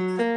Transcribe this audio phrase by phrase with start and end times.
[0.00, 0.29] 大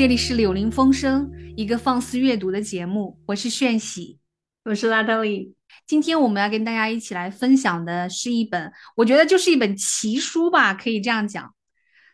[0.00, 4.18] 这里是柳林风声，一个放肆阅读的节目，我是炫喜，
[4.64, 5.54] 我是拉特里。
[5.86, 11.54] 今天我们要跟大家一起来分享的是一本，我觉得就是一本奇书吧，可以这样讲。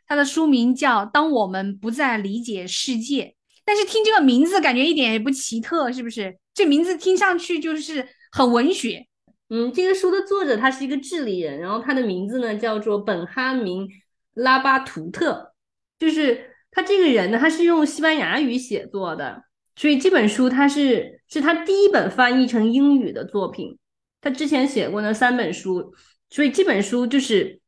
[0.04, 3.24] 它的书名叫《当我们不再理解世界》，
[3.64, 6.36] 但是听这个名字感觉一点也不奇特，是不是？
[6.54, 9.06] 这名字听上去就是很文学。
[9.48, 13.86] 嗯，这个书的作者他是一个智利人，然后他的名字呢叫做本哈明·
[14.34, 15.52] 拉巴图特，
[16.00, 16.50] 就是。
[16.76, 19.44] 他这个人呢，他是用西班牙语写作的，
[19.76, 23.78] 所以这本书他是是他第一本翻译成英语的作品。
[24.20, 25.94] 他之前写过那三本书，
[26.28, 27.62] 所以这本书就是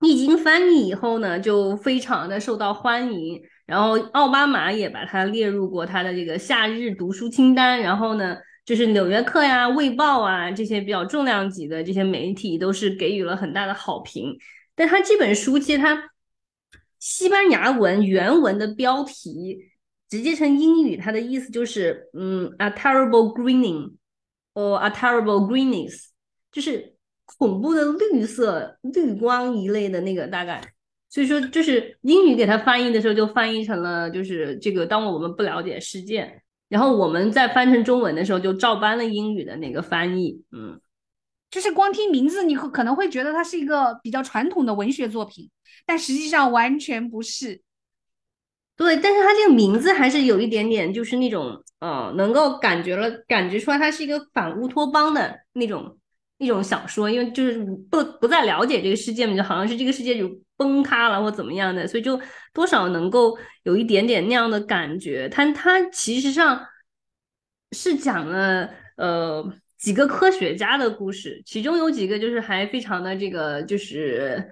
[0.00, 3.42] 一经翻译以后呢，就非常的受到欢迎。
[3.66, 7.78] 然后奥巴马也把它列入过他的这个夏日读书清单。
[7.78, 14.34] 然后呢，就是《纽约客》呀、《卫报》啊这些比较重量级的这些媒体都是给予了很大的好评。
[14.74, 16.10] 但他这本书其实他。
[17.08, 19.70] 西班牙文原文的标题
[20.08, 23.92] 直接成英语，它的意思就是，嗯，a terrible greening
[24.54, 26.06] or a terrible greenness，
[26.50, 26.96] 就是
[27.38, 30.60] 恐怖的绿色、绿光一类的那个大概。
[31.08, 34.84] 所以说，就是英语给它翻译的时候，就翻译成了就是这个。
[34.84, 40.42] 当我们不了解事件，然后我们在翻成中文的时候，就照搬了英语的那个翻译。
[40.50, 40.80] 嗯，
[41.50, 45.50] 就是光听名字，你可能会觉得它是一个比较传统的文学作品。
[45.84, 47.62] 但实际上完全不是，
[48.74, 55.96] 对，但是他这个名字还是有一点点，就是那种，呃，能够感觉了，感觉出来它是一个反乌托邦的那种
[56.38, 62.20] 那种小说，因为就是不不再了解这个世界嘛，就好像是这个世界就崩塌了或怎么样的，所以就
[62.52, 65.28] 多少能够有一点点那样的感觉。
[65.28, 66.66] 它它其实上
[67.70, 69.48] 是讲了呃
[69.86, 74.50] 几个科学家的故事，其中有几个就是还非常的这个就是。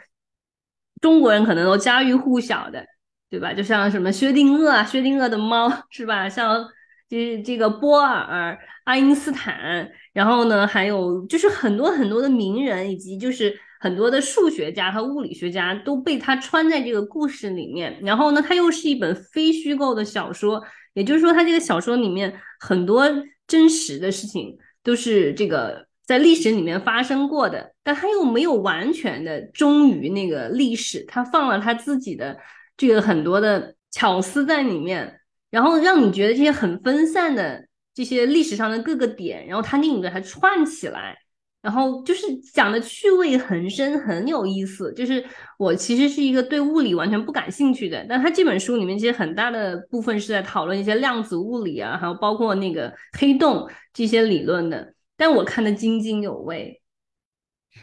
[1.00, 2.87] 中国人可能都家喻户晓的，
[3.28, 3.53] 对吧？
[3.53, 6.28] 就像什么薛定谔啊，薛定谔的猫是吧？
[6.28, 6.65] 像
[7.09, 17.99] 就是这个波尔、爱因斯坦，然后呢，还有就是很多很多的名人，以及就是很多的数学家和物理学家都被他穿在这个故事里面。
[18.03, 20.62] 然后呢，它又是一本非虚构的小说，
[20.95, 23.05] 也就是说，它这个小说里面很多
[23.49, 25.89] 真实的事情都是这个。
[26.06, 32.39] 在历史里面发生过的，但他又没有完全的忠于那个历史，他放了他自己的
[32.77, 41.16] 这个很多的巧思在里面，然后让你觉得这些很分散的这些历史上的各个点，然后他给你把它串起来，
[41.64, 44.92] 然后就是讲的趣味很深，很有意思。
[44.92, 45.25] 就是
[45.58, 54.94] 我其实是一个对物理完全不感兴趣的，但他这本书里面其实很大的部分是在讨论一些量子物理啊，还有包括那个黑洞这些理论的。
[55.16, 56.82] 但我看的津津有味，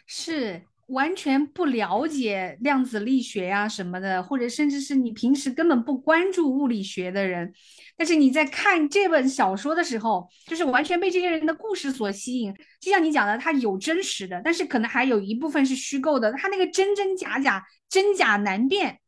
[0.05, 7.51] 是完全不了解量子力学呀什么的，或者甚至是你平时根本不关注物理学的人，
[7.97, 12.53] 但是你在看这本小说的时候，就是完全被这些人的故事所吸引。
[12.79, 18.99] 就像你讲的，它有真实的，但是可能还有一部分是虚构的，它那个真真假假，真假难辨，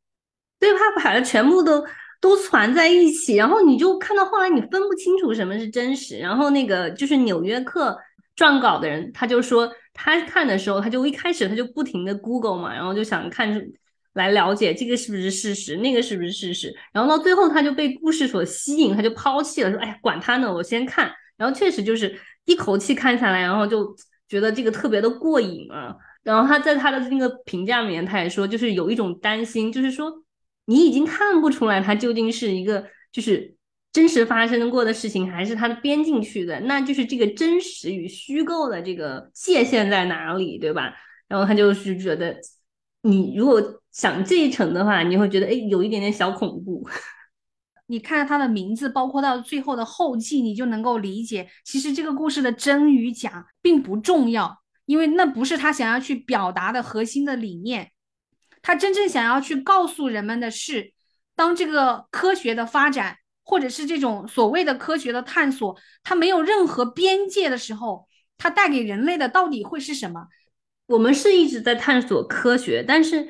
[0.60, 1.86] 对，他把它全部都。
[2.24, 6.18] 都攒在一起，然后你就看到后来你分不清楚什么是真实。
[6.20, 7.90] 然后那个就是《纽约客》
[8.42, 13.72] 撰稿的人，他就说他看的时候，他就一开始他就不停的 Google 嘛，然后就想看
[14.14, 16.74] 来了解这个是不是事实，那个是不是事实。
[16.92, 21.12] 然后到最后他就被故事所吸引，他就抛弃了，说哎呀管他呢，我先看。
[21.38, 23.96] 然后确实就是一口气看下来，然后就
[24.28, 25.96] 觉得这个特别的过瘾啊。
[26.24, 30.24] 然后他在他的那个评价里面，他也说就是有一种担心，就是说。
[30.66, 33.54] 你已经看不出来他究竟是一个就是
[33.94, 40.94] 真实发生过的事情，还是它的编进去的，那就是这个真实与虚构的这个界限在哪里，对吧？
[41.30, 42.36] 然后他就是觉得，
[43.04, 43.62] 你如果
[43.92, 46.88] 想这一层的话，你会觉得哎，有一点点小恐怖。
[47.88, 57.92] 你看他的名字，包括到最后的后记，你就能够理解，其实这个故事的真与假并不重要，因为那不是他想要去表达的核心的理念。
[58.62, 60.94] 他真正想要去告诉人们的是，
[61.36, 68.08] 当这个科学的发展，或者是这种所谓的科学的探索，它没有任何边界的时候，
[68.38, 70.28] 它带给人类的到底会是什么？
[70.88, 73.28] 我们是一直在探索科学，但是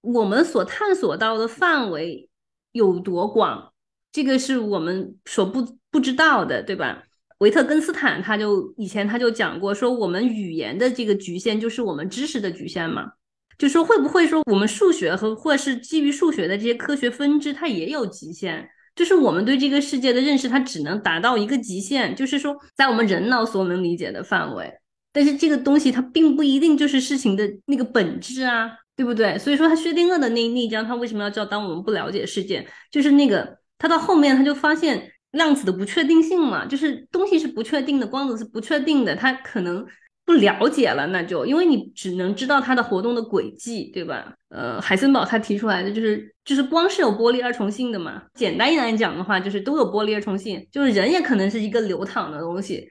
[0.00, 2.28] 我们所探索到的范围
[2.72, 3.72] 有多广，
[4.12, 7.04] 这个是我们所不不知道的，对吧？
[7.38, 13.12] 维特根斯坦他就以前他就讲过，说我们语言的这个局限就是我们知识的局限嘛，
[13.58, 24.72] 就说会不会说我们数学和或是基于数学的这些科学分支它也有极限，就是我们对这个世界的认识它只能达到一个极限，就是说在我们人脑所能理解的范围，
[25.12, 29.38] 但是这个东西它并不一定就是事情的那个本质啊，对不对？
[29.38, 35.10] 所以说他薛定谔的那那一章他为什么要叫当我们不了解世界，就是那个他到后面他就发现。
[35.34, 39.84] 量子的不确定性嘛，就是东西是不确定的，光子是不确定的，它可能
[40.24, 44.34] 不了解了，那就因为你只能知道它的活动的轨迹，对吧？
[44.48, 48.22] 呃，海森堡他提出来的就是，就是光是有玻璃二重性的嘛。
[48.34, 52.88] 简单一点讲的话，就是都有玻璃二重性，就是人也可能是一个流淌的东西，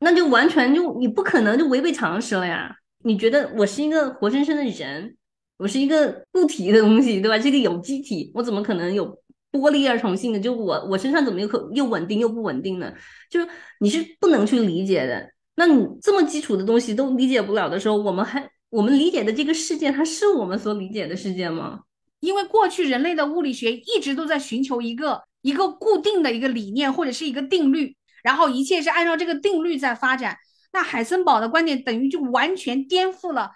[0.00, 2.74] 那就完全就你不可能就违背常识了呀。
[3.04, 5.16] 你觉得我是一个活生生的人，
[5.58, 7.38] 我是一个固体的东西，对吧？
[7.38, 9.18] 这个有机体，我怎么可能有？
[9.52, 12.92] 玻璃二重性的，就我我身上怎么又可又稳定又不稳定呢？
[13.30, 13.46] 就是
[13.78, 15.30] 你是不能去理解的。
[15.56, 21.80] 那你这么基础的东西都理解不了的时候，我们还我们理解的这个世界，它是我们所理解的世界吗？
[22.20, 30.36] 因为过去人类的物理学一直都在寻求一个一个固定的一个理念或者是一个定律，然后一切是按照这个定律在发展。
[30.72, 33.50] 那海森堡的观点等于就完全颠覆了，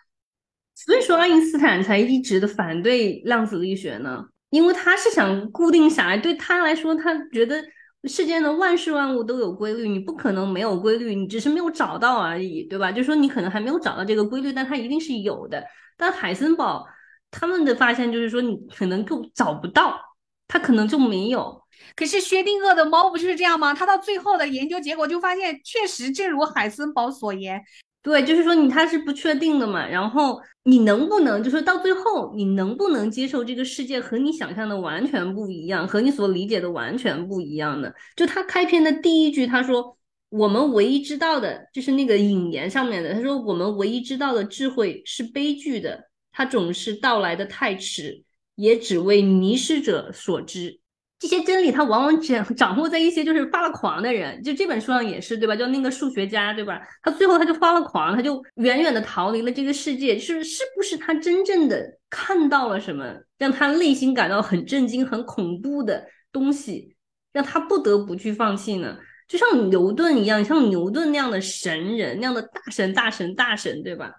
[0.75, 4.27] 所以说爱因斯坦才一直的反对量子力学呢。
[4.51, 7.63] 因为他是想固定下来，对他来说，他觉得
[8.05, 12.93] 世间的万事万物都有规律，你不可能没有规律，你只是没有找到而已，对吧？
[12.93, 15.65] 就说你可能还没有找到这个规律，但它一定是有的。
[15.97, 16.87] 但海森堡
[17.31, 19.99] 他们的发现就是说，你可能就找不到，
[20.47, 21.61] 它可能就没有。
[21.97, 23.75] 可是薛定谔的猫不就是这样吗？
[23.75, 27.63] 他到最后的研究结果就发现，确实正如海森堡所言。
[28.03, 37.93] 对，就是说你它是不确定的嘛，然后你能不能，就是到最后你能不能接受这个世界和你想象的完全不一样，和你所理解的完全不一样的？
[38.17, 39.99] 就他开篇的第一句，他说
[40.31, 48.23] 我们唯一知道的，就是那个引言上面的，他说我们唯一知道的智慧是悲剧的，它总是到来的太迟，
[48.55, 50.78] 也只为迷失者所知。
[51.19, 55.57] 这些真理，它往往掌 掌握在一些就是发了狂的人，就这本书上也是，对吧？
[55.57, 56.81] 就那个数学家，对吧？
[57.03, 60.19] 他最后他就发了狂，他就远远的逃离了这个世界。
[60.19, 66.95] 是是不是他真正的看到了什么，让他内心感到很震惊、很恐怖的东西，
[67.33, 68.97] 让他不得不去放弃呢？
[69.27, 74.13] 就像牛顿一样，像牛顿那样的神人，那样的大神、大神、大神，对吧？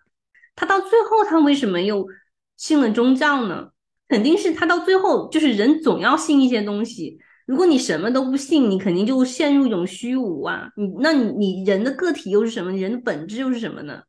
[0.53, 2.05] 他到最后，他为什么又
[2.57, 3.69] 信了宗教呢？
[4.09, 7.17] 肯定是他到最后就是人总要信一些东西。
[7.45, 10.69] 如果你什么都不信，你肯定就陷入一种虚无啊。
[10.75, 12.71] 你那你你人的个体又是什么？
[12.73, 14.01] 人的本质又是什么呢？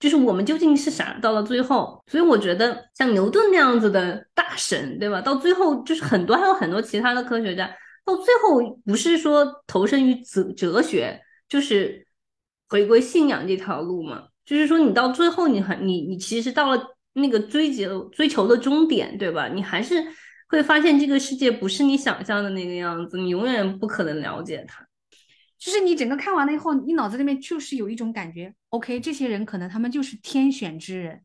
[0.00, 1.18] 就是我们究竟是啥？
[1.20, 5.20] 到了最后，所以我觉得像牛顿那样子的大神，对吧？
[5.20, 7.70] 到最后就是很多还有很多其他的科学家，
[8.04, 12.06] 到最后不是说投身于哲哲学，就是
[12.68, 14.24] 回归信仰这条路嘛。
[14.44, 16.82] 就是说你到最后，你很你你其实到了。
[17.14, 19.48] 那个追求追求的终点，对吧？
[19.48, 20.02] 你还是
[20.48, 24.86] 会发现这个世界不是你想象的那个样子，你永远不可能了解它。
[25.58, 31.22] 就是你整个看完了以后，你脑子里面就是有一种感觉，OK，这些人可能他们就是天选之人，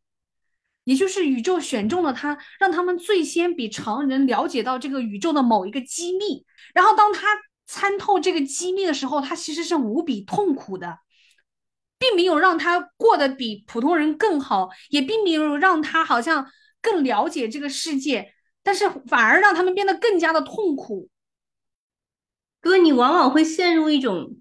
[0.84, 6.46] 也就是宇宙选中了他，让他们最先比常人了解到这个宇宙的某一个机密。
[6.76, 7.28] 然后当他
[7.66, 11.00] 参透这个机密的时候，他其实是无比痛苦的。
[12.00, 16.46] 并没有让他过得比普通人更好，也并没有让他好像
[16.82, 21.10] 更了解这个世界，但是反而让他们变得更加的痛苦。
[22.60, 24.38] 哥，你往往会陷入一种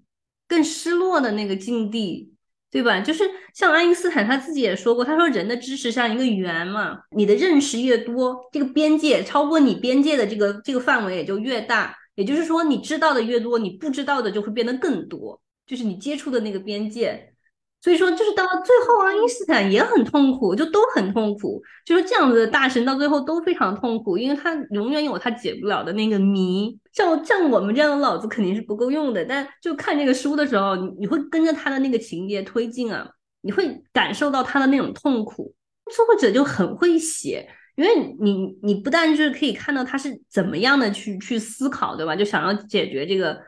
[0.47, 2.33] 更失落的那个境地，
[2.69, 2.99] 对吧？
[2.99, 11.95] 就是像爱因斯坦他自己也说过，他说人的知识像一个圆嘛，你的认识越多，这个边界超过你边界的这个这个范围也就越大。
[12.15, 17.35] 也就是说，你知道的越多，你不知道的就会变得更多，就是你接触的那个边界。
[17.79, 21.61] 所以说，就是到了最后，爱因斯坦也很痛苦，就都很痛苦。
[21.85, 26.77] 就是这样子的大神，到最后都非常痛苦，因为他永远有他解不了的那个谜。
[26.91, 33.07] 像像我们这样的脑子肯定是不够用的，但就看这个书的时候，你你会跟着他的那个情节推进啊，
[33.41, 35.53] 你会感受到他的那种痛苦。
[35.95, 42.15] 作者就很会写，因为你你不但就是可以看到他是怎么样的去去思考，对吧？
[42.15, 43.39] 就想要解决这个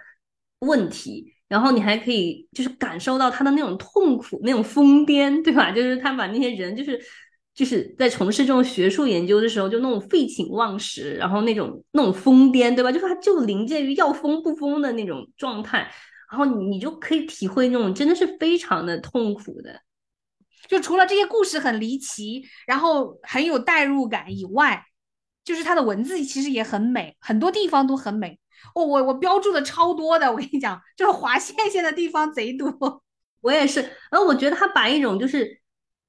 [0.59, 1.33] 问题。
[1.49, 5.71] 然后你还可以就是感受到他的那种痛苦、那种疯癫，对吧？
[5.71, 6.97] 就是他把那些人，就是
[7.53, 12.91] 就是在从事这种学术研究的时候，就那种废寝忘食，然后那种那种疯癫，对吧？
[12.91, 15.79] 就是他就临界于要疯不疯的那种状态，
[16.31, 19.81] 然后你你就可以体会那种真的是非常的痛苦的。
[20.67, 24.85] 就除了这些故事很离奇，然后很有代入感以外，
[25.43, 28.37] 就是它的文字其实也很美，很多地方都很美。
[28.75, 33.01] 哦，我我标注的超多的，我跟你讲，就是划线线的地方贼多。
[33.41, 35.59] 我也是，然后我觉得他把一种就是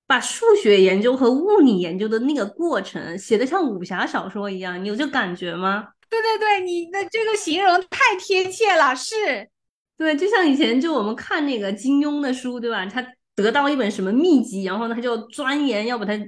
[0.07, 5.89] 把数学研究和物理研究的那个过程写的像武侠小说一样，你有这感觉吗？
[6.09, 9.49] 对对对，你的这个形容太贴切了，是
[9.97, 12.85] 对，就像以前就我们看那个金庸的书，对吧？
[12.87, 16.19] 他得到一本什么秘籍，然后呢他就钻研，要把它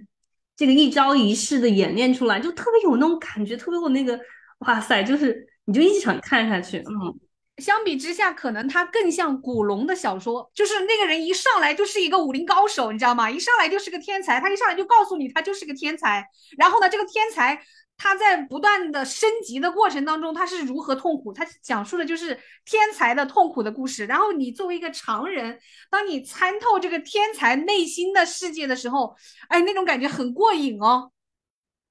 [0.56, 4.16] 这个一招一式的演练出来，就特别有那种感觉，特别有那个
[4.58, 7.18] 哇塞，就是你就一直想看下去，嗯。
[7.58, 13.30] 相比之下，可能他更像古龙的小说，就是那个人一上来就是一个武林高手，你知道吗？
[13.30, 16.26] 一上来就是个天才，他一上来就告诉你他就是个天才。
[16.56, 17.62] 然后呢，这个天才
[17.98, 21.30] 他在不断的升级的过程当中，他是如何痛苦？
[21.32, 24.06] 他讲述的就是天才的痛苦的故事。
[24.06, 29.14] 然后你作为一个常人，当你参透这个天才内心的世界的时候，
[29.48, 31.12] 哎，那种感觉很过瘾哦。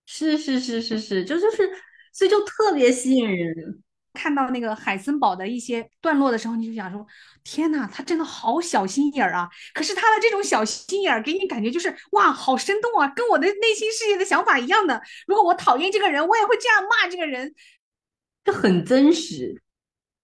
[0.08, 1.72] 是是是是是，就就是，
[2.12, 3.82] 所以就特别吸引人。
[4.14, 7.08] 看到那个海森堡的一些段落的时候，你就想说：
[7.46, 9.48] 天哪，他真的好小心眼儿啊！
[9.74, 15.02] 可是他的这种小心眼儿，给你感觉就是哇，好生动啊，跟我的内心世界的想法一样的。
[15.28, 17.56] 如果我讨厌这个人，我也会这样骂这个人，
[18.44, 19.62] 这很真实。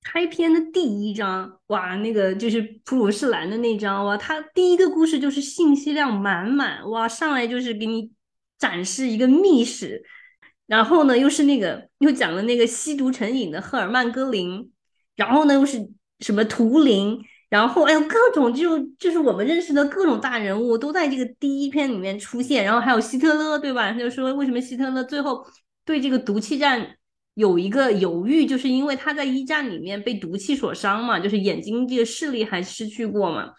[0.03, 8.12] 开篇的第一章，哇，那个就是普鲁士兰的那章，哇，他第一个故事就是信息量满满，哇，上来就是给你
[8.60, 10.03] 展示一个密室。
[10.67, 14.69] 然后呢，又是那个又讲了那个吸毒成瘾的赫尔曼·戈林，
[15.15, 23.93] 然后呢又是什么图灵，然后哎呦各种就就是我们认识的各种大人物都在这个第一篇里面出现，然后还有希特勒，对吧？
[23.93, 25.45] 他就说为什么希特勒最后
[25.86, 26.97] 对这个毒气战
[27.36, 33.53] 有一个犹豫，就是因为他在一战里面被毒气所伤嘛，就是眼睛这个视力还失去过嘛，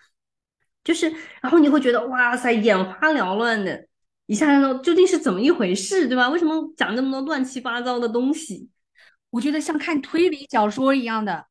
[0.84, 1.10] 就是
[1.40, 3.87] 然后你会觉得哇塞眼花缭乱的。
[4.28, 6.28] 一下子究竟是怎么一回事，对吧？
[6.28, 8.68] 为什么讲那么多乱七八糟的东西？
[9.30, 11.46] 我觉得像看推理小说一样的。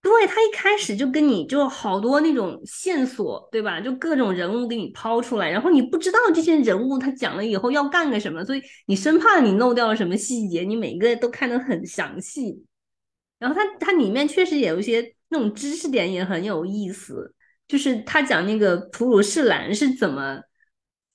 [0.00, 3.80] 对他一开始就跟你就好多那种线索，对吧？
[3.80, 12.64] 就各种人物给你抛出来，然后你不知道这些人物他讲了以后要干个什么，所以你生怕你漏掉了什么细节，你每个都看得很详细。
[13.38, 17.32] 然后他他里面确实也有一些那种知识点也很有意思，
[17.68, 20.40] 就是他讲那个普鲁士蓝是怎么。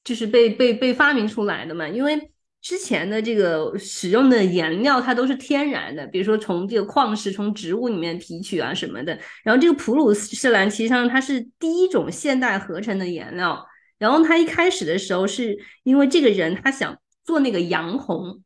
[0.07, 9.19] 就是被被被发明出来的嘛，因为之前的这个使用的颜料它都是天然的，比如说从这个矿石、从植物里面提取啊什么的。
[9.43, 13.67] 然后这个普鲁士蓝其实上它是第一种现代合成的颜料。
[13.97, 18.41] 然后它一开始的时候是因为这个人他想做那个洋红，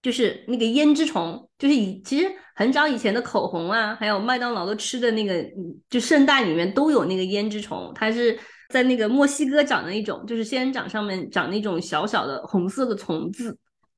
[0.00, 5.44] 就是那个胭脂虫，就是以其实很早以前的口红啊，还有麦当劳的吃的那个
[5.90, 8.38] 就圣诞里面都有那个胭脂虫，它是。
[8.68, 13.56] 在那个墨西哥长的一种，就是仙人掌上面长那种小小的红色的虫子，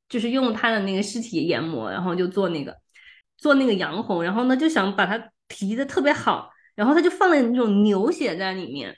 [0.08, 2.76] 就是用它的那个尸体研磨，然后就做那个
[3.36, 8.94] 做那个洋红，然后呢就想把它提的特别好，然后他就放了那种牛血在里面，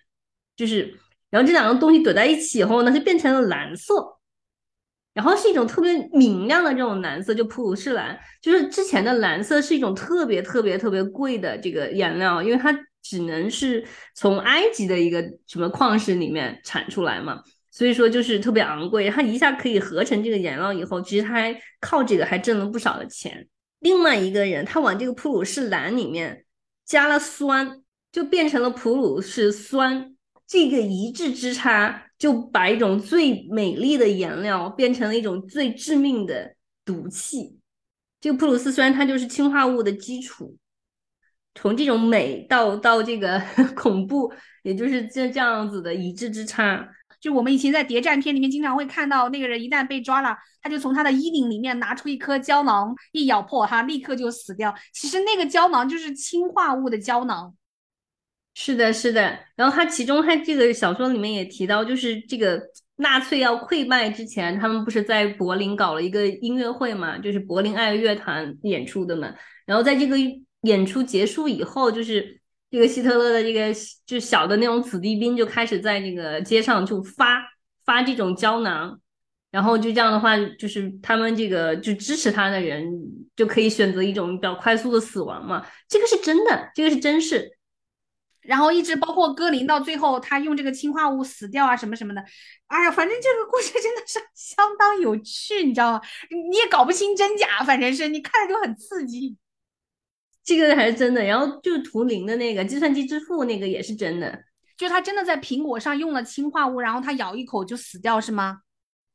[0.54, 0.94] 就是
[1.30, 4.18] 然后这两个东西怼在一起以后呢，就变成了蓝色，
[5.14, 12.78] 然后是一种特别明亮的这种蓝色，就普鲁士蓝，就是之前的蓝色是一种特别特别特别贵的这个颜料，因为它。
[13.02, 19.10] 只能是从埃及的一个什么矿石里面产出来嘛，所以说就是特别昂贵。
[19.10, 23.48] 它一下可以合成这个颜料以后，其实他还靠这个还挣了不少的钱。
[23.80, 26.44] 另外一个人，他往这个普鲁士蓝里面
[26.86, 27.82] 加了酸，
[28.12, 30.14] 就变成了普鲁士酸。
[30.46, 36.54] 这个一字之差，就把一种最美丽的颜料变成了一种最致命的
[36.84, 37.58] 毒气。
[38.20, 40.56] 这个普鲁士酸，它就是氰化物的基础。
[41.54, 43.40] 从这种美到到这个
[43.76, 44.32] 恐怖，
[44.62, 46.88] 也就是这这样子的一致之差。
[47.20, 54.74] 就我们以前在谍战片里面经常会看到，那个人一旦被抓了，他就从他的衣领里面拿出一颗胶囊，一咬破他，立刻就死掉。
[54.92, 57.54] 其实那个胶囊就是氰化物的胶囊。
[58.54, 59.38] 是的，是的。
[59.54, 62.60] 然后他其中他这个小说里面也提到，就是这个
[62.96, 69.32] 纳粹要溃败之前，他们不是在柏林搞了一个音乐会嘛，就是柏林爱乐团演出的嘛。
[69.66, 70.16] 然后在这个。
[70.62, 72.40] 演出结束以后，就是
[72.70, 73.72] 这个希特勒的这个
[74.06, 77.42] 就小的那种子弟兵就开始在那个街上就发
[77.84, 79.00] 发这种胶囊，
[79.50, 82.90] 然后就这样的话，就是他们这个就支持他的人
[83.36, 85.66] 就可以选择一种比较快速的死亡嘛。
[85.88, 87.56] 这个是真的，这个是真事。
[88.40, 92.20] 然后一直包括戈林到最后他用这个氰化物死掉啊什么什么的，
[92.66, 96.00] 哎呀，反正这个故事真的是相当有趣，你知道吗？
[96.50, 99.36] 你也搞不清真假，反正是你看着就很刺激。
[100.44, 104.42] 这个还是真的，然后就是图灵的那个计算机之父那个也是真的，
[104.76, 108.58] 就他真的在苹果上用了氰化物，然后他咬一口就死掉是吗？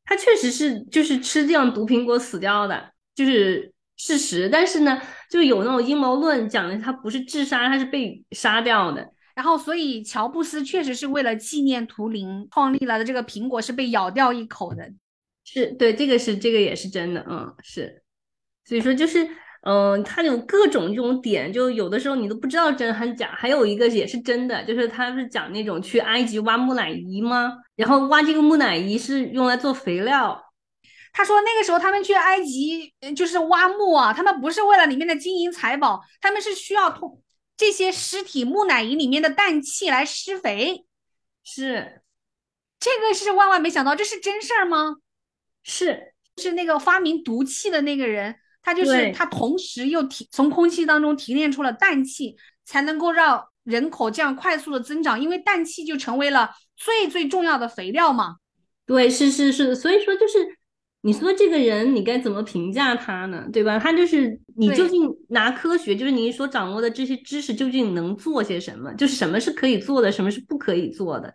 [0.06, 4.48] 他确实是就是吃这样毒苹果死掉的，就是事实。
[4.48, 9.06] 但是呢，就有那种阴谋论讲的他不是自杀，他是被杀掉的。
[9.36, 14.90] 然后，所以乔布斯确实是为了纪念图灵创立了的这个苹果是被咬掉一口的。
[15.44, 18.02] 是对，这个是这个也是真的，嗯，是。
[18.64, 19.28] 所以说就是。
[19.70, 23.36] 嗯，他有各种这种点，就有的时候你都不知道真还是假。
[23.38, 27.52] 还有一个也是真的，就是他是讲那种去埃及挖木乃伊吗？
[27.76, 30.42] 然后挖这个木乃伊是用来做肥料。
[31.12, 37.22] 他说那个时候他们去埃及就是挖墓啊，他们不是为了里面的金银财宝，他们是需要通
[37.58, 40.86] 这些尸体木乃伊里面的氮气来施肥。
[41.44, 42.02] 是，
[42.80, 44.96] 这个是万万没想到，这是真事儿吗？
[45.62, 48.38] 是，是那个发明毒气的那个人。
[48.68, 58.36] 它就是它，同时又提从空气当中提炼出了氮气，才能够让人口这样快速的增长，因为氮气就成为了最最重要的肥料嘛。
[58.86, 60.40] 对，是是是，所以说就是
[61.04, 63.48] 你说这个人，你该怎么评价他呢？
[63.54, 63.80] 对吧？
[63.80, 68.94] 他就是你究竟拿科学，就是你所掌握的这些知识，究竟能做些什么？
[68.96, 71.34] 就是什么是可以做的，什么是不可以做的？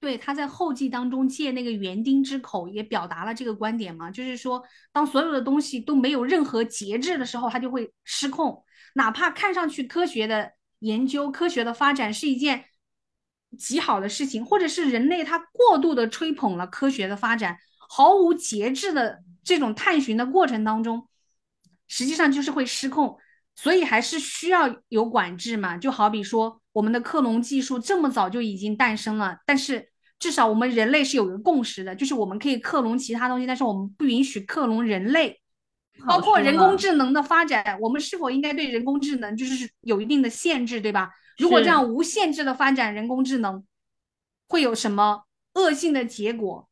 [0.00, 4.62] 对，他在后记当中借那个园丁之口也表达了这个观点嘛，就是说，
[4.92, 8.64] 当所有的东西都没有任何节制的时候，它就会失控。
[8.94, 12.66] 哪怕看上去科学的研究、科学的发展是一件
[13.58, 21.08] 极好的事情，或者是人类他过度的吹捧了科学的发展，毫无节制的这种探寻的过程当中，
[21.88, 23.18] 实际上就是会失控。
[23.56, 26.62] 所以还是需要有管制嘛，就好比说。
[26.74, 29.87] 我们的克隆技术这么早就已经诞生了，但是
[30.18, 35.40] 至少我们人类是有一个共识的，就是我们可以克隆其他东西，但是我们不允许克隆人类。
[36.06, 41.10] 包括人工智能的发展，我们是否应该对人工智能就是有一定的限制，对吧？
[41.38, 43.64] 如果这样无限制的发展人工智能，
[44.48, 46.68] 会有什么恶性的结果？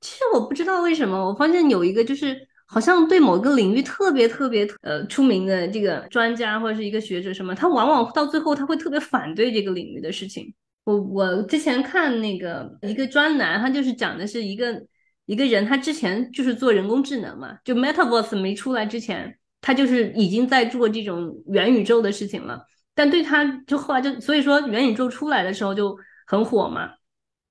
[0.00, 2.48] 其实我不知道为什么，我发现有一个就是。
[2.66, 10.52] 好像对某个领域特别特别呃出名的这个专家或者是一个学者什么，他往往到最后他会特别反对这个领域的事情。
[10.84, 14.82] 我我之前看那个一个专栏，他就是讲的是一个
[15.26, 22.64] 一个人，他之前就是做人工智能嘛，就 Metaverse 没出来之前，他就是已经在做这种元宇宙的事情了。
[22.94, 26.90] 但对他就后来就所以说元宇宙出来的时候就很火嘛。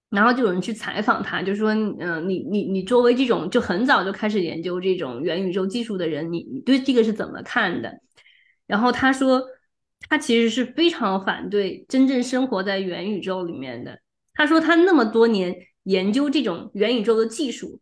[0.10, 7.91] 然后就有人去采访他，就说：“嗯，你你你作为这种就很早就开始研究这种元宇宙技术的人，你你对这个是怎么看的？”
[8.67, 9.41] 然后他说，
[10.10, 14.00] 他其实是非常反对真正生活在元宇宙里面的。
[14.34, 17.80] 他说他那么多年研究这种元宇宙的技术，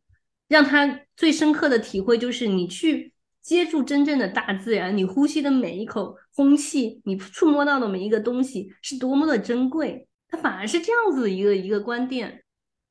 [0.48, 10.08] 让他最深刻的体会就是，你去接触真正的大自然，你呼吸的每一口空气，你触摸到的每一个东西，是多么的珍贵。
[10.28, 12.44] 他反而是这样子一个一个观点，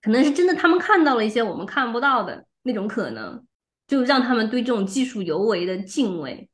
[0.02, 3.44] 可能是真的，他们看到了一些我们看不到的那种可能，
[3.86, 6.48] 就让他们对这种技术尤为的敬畏。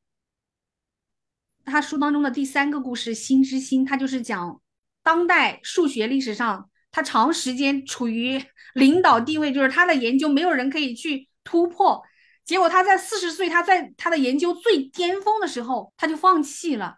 [1.66, 4.60] 他书当中的第三个故事《心之心》，他就是讲
[5.02, 8.42] 当代数学历史上，他长时间处于
[8.74, 12.02] 领导地位，就是他的研究没有人可以去突破。
[12.44, 16.96] 结果他在四十岁，他在他的研究最巅峰的时候，他就放弃了，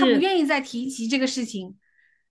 [0.00, 1.76] 他不愿意再提及这个事情。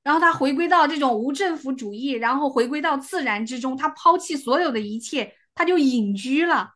[0.04, 6.72] 然后他回归到这种无政府主义，然后回归到自然之中，他抛弃所有的一切，他就隐居了。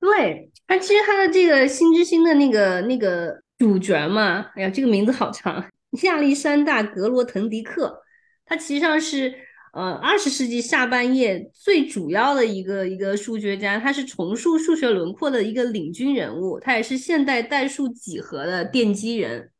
[0.00, 5.64] 对，他其实他的这个《心之心》的那个那个主角嘛，哎呀，这个名字好长，
[6.02, 8.02] 亚历山大·格罗滕迪克，
[8.44, 9.32] 他其实上是
[9.72, 19.52] 呃二十世纪下半叶最主要的一个一个数学家，他是重塑数学轮廓的一个领军人物，他也是现代代数几何的奠基人。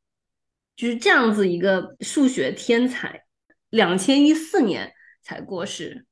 [0.75, 3.23] 就是这样子一个数学天才，
[3.71, 6.07] 两千一四年才过世，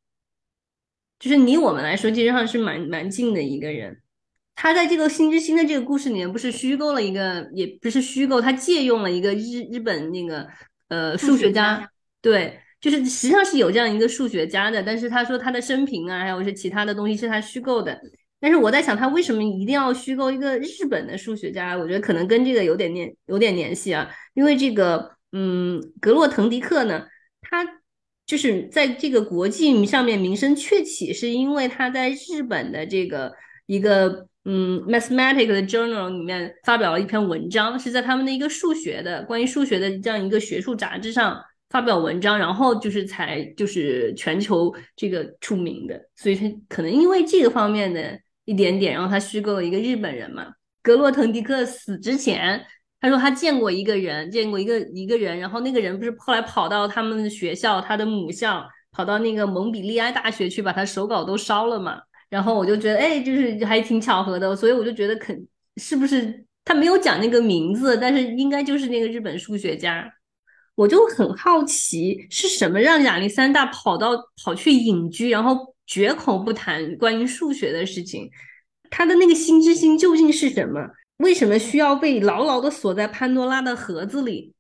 [1.19, 4.01] 就是离我们来说，其实上是蛮蛮近的一个人。
[4.63, 10.47] 他在这个《心之星》的这个故事里面，不是虚构了一个，也不是虚构，他借用了一个日日本那个
[10.89, 17.99] 呃数学家，对，就是实际上是有这样一个数学家的，但是他说他的生平啊，还有是其他的东西是他虚构的。
[18.39, 21.75] 但是我在想，他为什么一定要虚构一个日本的数学家？
[21.75, 24.11] 我觉得可能跟这个有点联有点联系啊。
[24.35, 27.07] 因为这个，嗯，格洛滕迪克呢，
[27.41, 27.67] 他
[28.27, 33.33] 就是在这个国际上面名声鹊起，是因为他在日本的这个
[33.65, 46.01] 一个嗯，Mathematics 的 Journal 里面发表了一篇文章，是在他们的一个数学的关于数学的这样一个学术杂志上发表文章，然后就是才就是全球这个出名的。
[46.17, 48.19] 所以他可能因为这个方面的。
[48.47, 50.45] 一点点，然后他虚构了一个日本人嘛。
[50.83, 52.61] 格洛滕迪克死之前，
[53.01, 62.01] 他说他见过一个人，见过一个一个人，然后那个人不是后来跑到他们的学校，他的母校，跑到那个蒙彼利埃大学去，把他手稿都烧了嘛。
[62.31, 70.11] 然后我就觉得，哎，就是还挺巧合的，所以我就觉得肯是不是他没有讲那个名字，但是应该就是那个日本数学家。
[70.77, 74.13] 我就很好奇，是什么让亚历山大跑到
[74.43, 78.31] 跑去隐居，然后绝口不谈关于数学的事情？
[78.89, 80.81] 他的那个心之心究竟是什么？
[81.19, 84.55] 为什么需要被牢牢的锁在潘多拉的盒子里？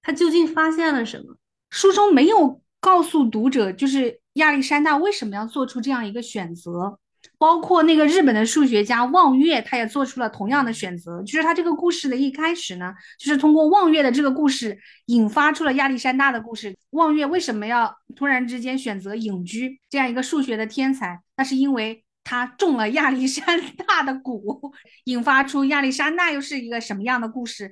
[0.00, 1.36] 他究竟发现了什么？
[1.68, 6.98] 书中没有告诉读者，就是亚历山大为什么要做出这样一个选择。
[7.38, 11.22] 包括那个日本的数学家望月，他也做出了同样的选择。
[11.22, 16.76] 就是他这个故事的一开始呢，就是通过望月的这个故事，引发出了亚历山大的故事。
[16.90, 21.20] 望月为什么要突然之间选择隐居这样一个数学的天才？
[21.36, 22.02] 那是因为。
[22.28, 23.44] 他中了亚历山
[23.86, 24.72] 大的蛊，
[25.04, 27.70] 引发出亚历山大又是一个什么样的故事？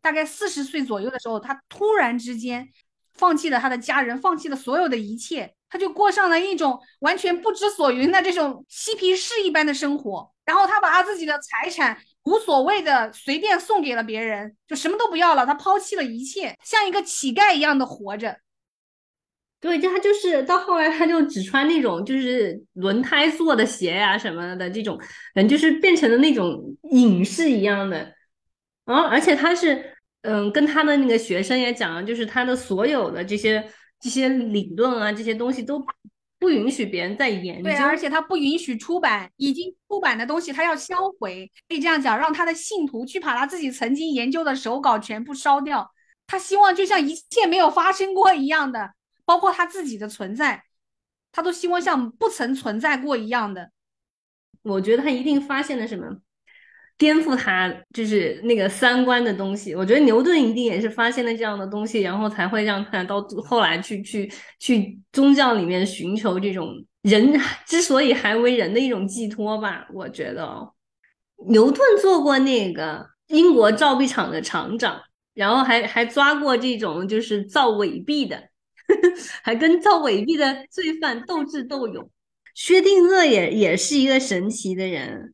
[0.00, 2.66] 大概四十岁左右的时候，他突然之间
[3.12, 10.30] 放弃了他的家人，放弃了所有的一切，他就过上了一种完全不知所云的这种嬉皮士一般的生活。
[10.44, 18.36] 然后他把他自己的财产无所谓的随便送给了别人，就什么都不要了，他抛弃了一切，像一个乞丐一样的活着。
[19.60, 25.00] 对，就他就是到后来，他就只穿那种就是轮胎做的鞋呀什么的这种，
[25.36, 28.12] 嗯，就是变成了那种隐士一样的。
[28.84, 33.64] 然后，而且他是，嗯，跟他的那个学生也讲了，就是他的所有的这些
[34.02, 35.82] 这些理论啊，这些东西都
[36.38, 37.62] 不允许别人再研究。
[37.62, 41.50] 对，而且他不允许出版已经出版的东西，他要销毁。
[41.68, 45.90] 可以这样讲，让他的信徒去把他自己曾经研究的手稿全部烧掉。
[46.26, 48.90] 他希望就像一切没有发生过一样的。
[49.24, 50.64] 包括他自己的存在，
[51.30, 53.70] 他都希望像不曾存在过一样的。
[54.62, 56.18] 我觉得他一定发现了什么
[56.98, 59.74] 颠覆他就是那个三观的东西。
[59.74, 67.32] 我觉得牛顿一定也是发现了这样的东西，然后才会让他到后来去去去宗教里面寻求这种人
[67.66, 69.86] 之所以还为人的一种寄托吧。
[69.92, 70.72] 我觉得
[71.48, 75.00] 牛顿做过那个英国造币厂的厂长，
[75.34, 78.50] 然后还还抓过这种就是造伪币的。
[79.42, 82.10] 还跟造伪币的罪犯斗智斗勇，
[82.52, 85.32] 薛定谔也也是一个神奇的人。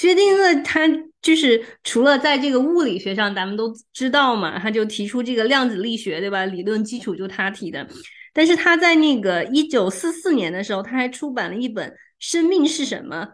[0.00, 0.88] 薛定谔他
[1.20, 6.46] 就是除了在这个物理学上，咱们都知道嘛，他就提出这个量子力学，对吧？
[6.46, 7.86] 理论基础就他提的。
[8.32, 13.26] 但是他在那个一九四四年的时候，他还出版了一本《生命是什么》，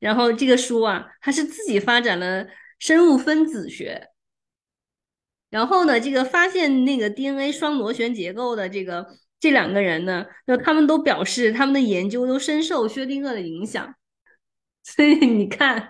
[0.00, 2.44] 然后这个书啊，他是自己发展了
[2.80, 4.08] 生物分子学。
[5.48, 9.06] 然后呢，这个发现那个 DNA 双螺旋结构的这个
[9.38, 13.94] 这两个人呢，就他们都表示他们的研究都深受薛定谔的影响。
[14.84, 15.88] 所以你看，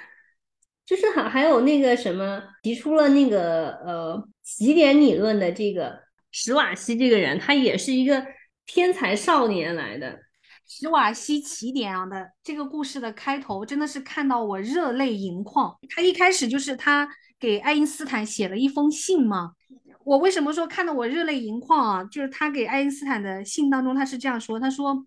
[0.84, 5.98] 就是还还有那个什么提出了那个呃起点理论的这个
[6.30, 8.26] 史瓦西这个人，他也是一个
[8.66, 10.20] 天才少年来的。
[10.66, 15.74] 史瓦西起点啊的这个故事的开头真的是看到我热泪盈眶。
[15.88, 17.08] 他一开始就是他。
[17.40, 19.52] 给爱因斯坦写了一封信嘛？
[20.04, 22.04] 我为什么说看到我热泪盈眶啊？
[22.04, 25.06] 就是他给爱因斯坦的信当中，他是这样说：“他说，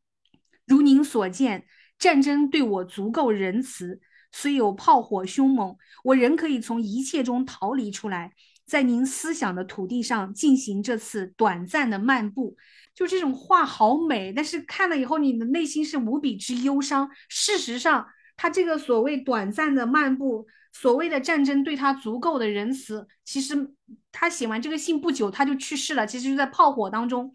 [0.65, 1.63] 如您所见，
[1.97, 3.99] 战争对我足够仁慈，
[4.31, 8.33] 虽有炮火凶猛，我仍可以从一切中逃离出来，
[8.65, 12.57] 在您思想的土地上进行这次短暂的漫步。”
[12.93, 17.09] 就这种话好美，但是看了以后，你的内心是无比之忧伤。
[17.27, 18.05] 事实上，
[18.37, 20.45] 他这个所谓短暂的漫步。
[20.75, 23.75] 所谓的战争对他足够的仁慈，其实
[24.11, 26.05] 他写完这个信不久他就去世了。
[26.05, 27.31] 其实就在炮火当中，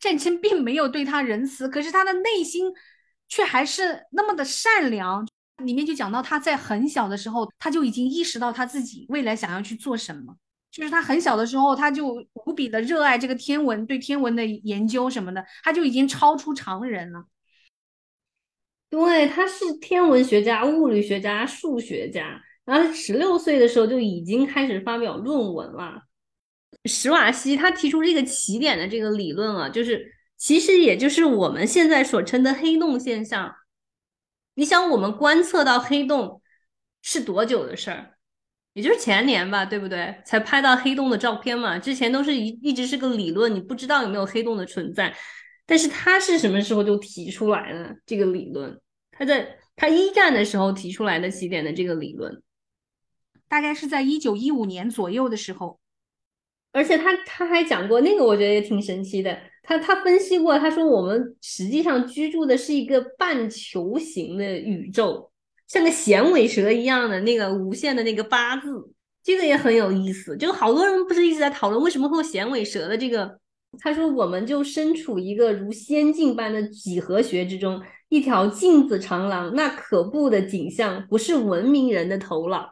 [0.00, 2.72] 战争并没有对他仁慈，可是他的内心
[3.28, 5.26] 却还是那么的善良。
[5.64, 10.36] 里面就讲到他在很小的时候，他就已经意识到他自己未来想要去做什么。
[10.70, 12.14] 就是他很小的时候，他就
[12.46, 17.24] 无比的热爱这个天文，对天文的研究什么的，他就已经超出常人了。
[18.88, 26.02] 对，他是天文学家、物理学家、数学家，然后十六岁的时候就已经开始发表论文了。
[26.84, 33.56] 史瓦西他提出这个起点的这个理论啊，就是其实也就是我们现在所称的黑洞现象。
[34.54, 36.40] 你想，我们观测到黑洞
[37.02, 38.14] 是多久的事儿？
[38.72, 40.22] 也就是前年吧，对不对？
[40.24, 41.76] 才拍到黑洞的照片嘛。
[41.78, 45.12] 之前都是一一直是个理论，你不知道有没有黑洞的存在。
[45.66, 48.80] 但是他是什么时候就提出来的这个理论？
[49.10, 52.40] 他在他一战的时候提出来的起点的这个理论，
[53.48, 55.80] 大概是在一九一五年左右的时候。
[56.70, 59.36] 而且他他还讲过那个，我觉得也挺神奇的。
[59.68, 65.30] 他他分析过，他说我们实际上居住的是一个半球形的宇宙，
[65.66, 68.90] 像个响尾蛇一样的那个无限的那个八字。
[69.22, 73.38] 这个也很有意思，就好多人不是一直在讨论为什么会有衔尾蛇的这个？
[73.78, 82.70] 他说，我们就身处一个如仙境般的几何学之中，一条镜子长廊，那可怖的景象不是文明人的头脑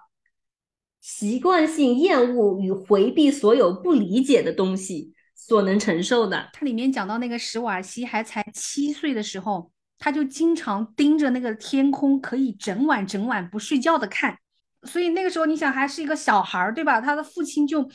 [1.03, 6.51] 习惯性厌恶与回避所有不理解的东西所能承受的。
[6.53, 14.39] 它里面讲到那个史瓦西还才七岁的时候，他就经常盯着那个天空，可以整晚整晚不睡觉的看。
[14.83, 17.01] 所以那个时候，你想还是一个小孩儿，对吧？
[17.01, 17.89] 他的父亲就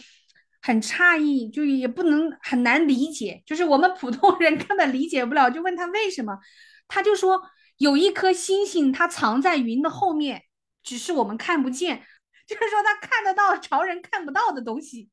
[0.61, 6.37] 很诧异，就也不能很难理解，就是我们普通人根本理解不了，就问他为什么，
[6.87, 7.41] 他就说
[7.77, 10.43] 有一颗星星，它藏在云的后面，
[10.83, 12.03] 只是我们看不见，
[12.45, 15.09] 就是说他看得到常人看不到的东西。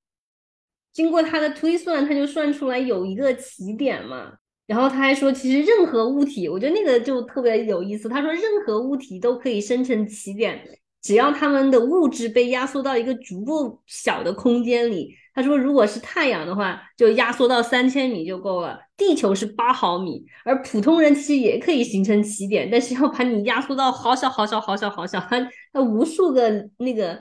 [0.99, 4.33] 经过他的推算，他就算出来有一个起点嘛。
[4.67, 8.09] 然后他还说，其实任何物体，我觉得那个就特别有意思。
[8.09, 10.61] 他说，任何物体都可以生成起点。
[11.01, 18.81] 只要他们的物质被压缩到一个足够小的空间里，他说，如果是太阳的话，就压缩到三千米就够了。
[18.97, 27.21] 地球是八毫米，而普通人其实也可以形成起点，但是要把你压缩到好小好小好小好小，它它无数个那个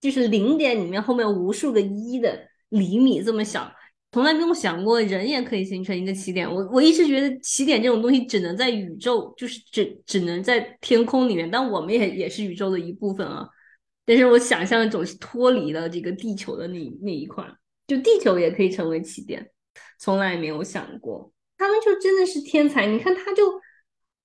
[0.00, 3.72] 就是零点里面后面无数个一的厘米这么小。
[4.12, 6.50] 从来没有想过人也可以形成一个起点。
[6.50, 11.50] 我我一直觉得起点这种东西只能在宇宙，就是只只能在天空里面。
[11.50, 13.46] 但我们也也是宇宙的一部分啊。
[14.06, 17.44] 但是我想象总是脱离了这个地球的那那一块，
[17.88, 19.50] 就地球也可以成为起点，
[19.98, 21.30] 从来没有想过。
[21.58, 22.86] 他们就真的是天才。
[22.86, 23.60] 你看，他就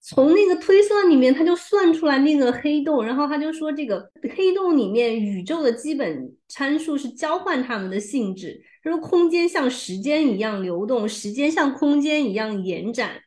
[0.04, 8.60] 从那个推算里面，他就算出来那个黑洞，然后他就说这个黑洞里面宇宙的基本参数是交换它们的性质。
[8.84, 13.22] 他说：“空间像时间一样流动，时间像空间一样延展。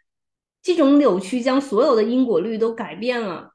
[0.60, 3.52] 这种扭曲将所有的因果律都改变了。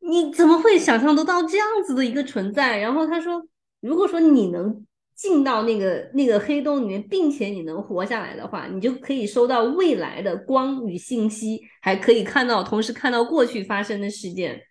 [0.00, 3.42] 你怎么会想象得到这样子的一个存在？”然后他说
[3.80, 4.84] ：“如果说你能
[5.18, 14.62] 进到那个那个黑洞里面，并且你能活下来的话，你就可以收到未来的光与信息，还可以看到同时看到过去发生的事件。”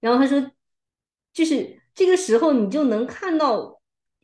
[0.00, 0.50] 然后他说
[1.32, 3.78] ：“就是这个时候，你就能看到。”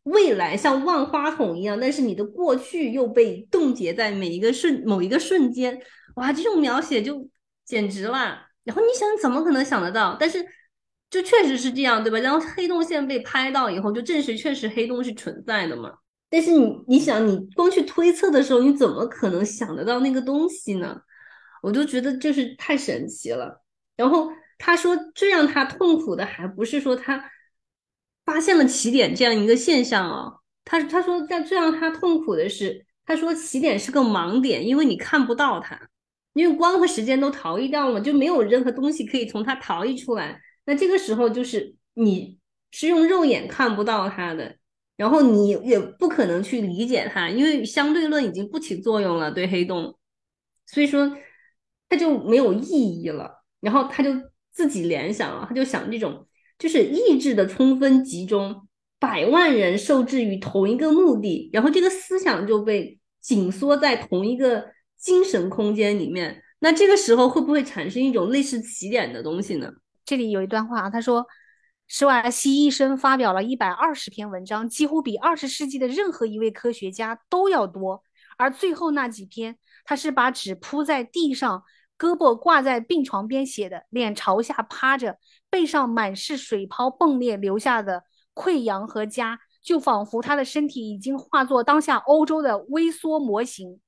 [0.06, 5.82] 未来像万花筒一样，但是你的过去又被冻结在每一个瞬某一个瞬间，
[6.14, 7.28] 哇，这种描写就
[7.64, 8.46] 简直了。
[8.62, 10.16] 然后你想，怎么可能想得到？
[10.20, 10.46] 但是
[11.10, 12.18] 就确实是这样，对吧？
[12.18, 15.92] 然后黑洞线被拍到以后，就证实确实黑洞是存在的嘛。
[16.28, 21.00] 但是你你想，你光去推测的时候，你怎么可能想得到那个东西呢？
[21.62, 23.62] 我就觉得就是太神奇了。
[23.96, 27.30] 然后他说，最让他痛苦的还不是说他。
[28.24, 30.32] 发现了起点这样一个现象啊，
[30.64, 35.80] 他他说但最让他痛苦的是，他说起点是个盲点，因为你看不到它，
[36.32, 40.40] 因为光和时间都逃逸掉了，就没有任何东西可以从它逃逸出来。
[40.66, 42.38] 那这个时候就是你
[42.70, 44.56] 是用肉眼看不到它的，
[44.96, 49.96] 然后你也不可能去理解它，因为相对论已经不起作用了对黑洞，
[50.66, 51.16] 所以说
[51.88, 53.42] 它就没有意义了。
[53.60, 54.10] 然后他就
[54.52, 56.28] 自己联想了，他就想这种。
[56.58, 58.66] 就是意志的充分集中，
[58.98, 64.64] 百万人受制于同一个目的，然后这个思想就被紧缩在同一个
[64.96, 66.42] 精神空间里面。
[66.60, 69.70] 那这个时候会不会产生一种类似起点的东西呢？
[70.06, 71.26] 这里有一段话啊，他说
[71.86, 78.02] ：“史瓦西一生发表了一百二十篇文章，几乎比二十世纪的任何一位科学家都要多。
[78.38, 81.64] 而最后那几篇，他是把纸铺在地上。”
[81.98, 85.16] 胳膊挂在病床边写的，脸朝下趴着，
[85.48, 93.80] 背上满是水泡迸裂留下的溃疡和痂，就仿佛他的身体已经化作当下欧洲的微缩模型。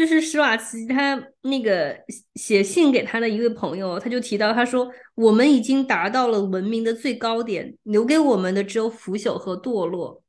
[0.00, 1.94] 就是史瓦茨他那个
[2.34, 10.22] 写信给他的一位朋友，他就提到，他说：“我们已经达到了文明的最高点，留给我们的只有腐朽和堕落。”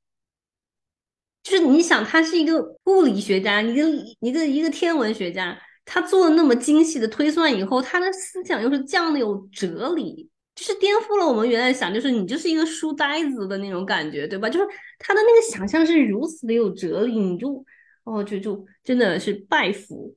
[1.41, 5.57] 就是你想，他是一个物理学家，一个一个一个天文学家。
[5.85, 14.49] 他做了那么精细的推算以后，他的思想又是这样的有哲理，就是颠覆了我们原来想，就是你就是一个书呆子的那种感觉，对吧？
[14.49, 14.67] 就是
[14.99, 17.63] 他的那个想象是如此的有哲理，你就
[18.03, 20.15] 哦，就就真的是拜服。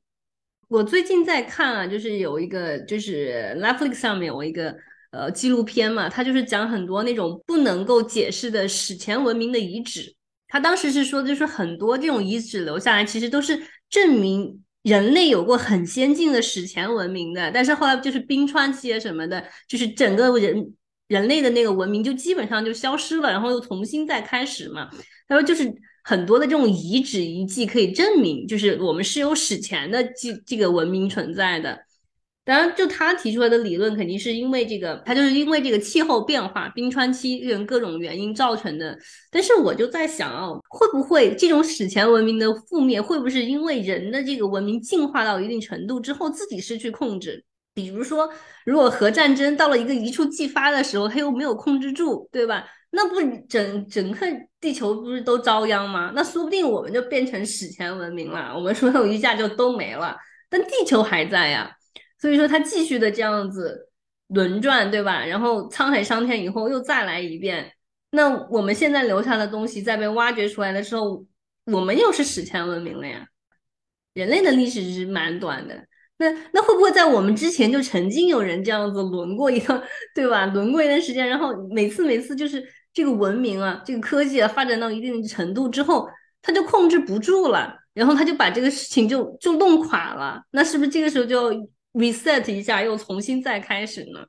[0.69, 4.75] 我最近在看啊，就是有一个就是 Netflix 上面有一个
[5.11, 10.15] 呃纪录片嘛，他就是讲很多那种不能够解释的史前文明的遗址。
[10.49, 14.61] 他当时是说，就是很多这种遗址留下来，其实都是证明。
[14.85, 20.75] 人类有过很先进的史前文明的，但是后来就是冰川期啊什么的，就是整个人
[21.09, 24.91] 人类的那个文明就基本上就消失了，然后又重新再开始嘛。
[25.27, 31.81] 他说就是很多的这种遗址遗迹可以证明，就是我们是有史前的这这个文明存在的。
[32.45, 38.95] 当然，就他提出来的理论，肯定是因为这个，他就是因为这个气候变化、冰川期这种各种原因造成的。
[39.31, 47.43] 但是我就在想啊，会不会这种史前文明的覆灭，会不会是因为人的这个文明进化到一定程度之后，自己失去控制？
[47.73, 48.29] 比如说，
[48.67, 52.67] 如果核战争到了一个一触即发的时候，他又没有控制住，对吧？
[52.97, 54.27] 那不整整个
[54.61, 56.13] 地球不是都遭殃吗？
[56.15, 60.17] 那说不定我们就变成史前文明了，我们所有一下就都没了，
[60.49, 61.71] 但地球还在呀。
[62.19, 63.89] 所以说，他继续的这样子
[64.29, 65.25] 轮转，对吧？
[65.25, 67.73] 然后沧海桑田以后又再来一遍。
[68.11, 71.27] 那我们现在留下的东西在被挖掘出来的时候，
[71.67, 73.27] 我们又是史前文明了呀。
[74.15, 75.75] 人类的历史是蛮短的，
[76.19, 79.83] 那那会不会在我们之前就曾经有人这样子轮过一个，
[80.15, 80.47] 对吧？
[80.47, 86.09] 轮过一段时间，然后每次每次就是这个文明啊，这个科技啊发展到一定程度之后，
[86.41, 90.43] 他就控制不住了，然后他就把这个事情就就弄垮了。
[90.53, 91.53] 那是不是这个时候就
[91.95, 94.25] ？reset 一下，又重新再开始呢？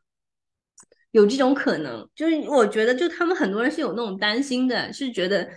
[1.12, 5.50] 有这种可能，就是我觉得，就他们很多人是有那种担心的，是觉得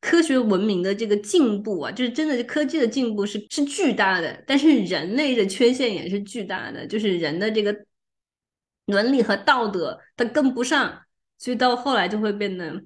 [0.00, 7.74] 科学文明的这个进步啊，就是真的科技的进步是是巨大的，但是人类的缺陷也是巨大的，就是人的这个
[8.86, 11.02] 伦理和道德它跟不上，
[11.38, 12.82] 所以到后来就会变得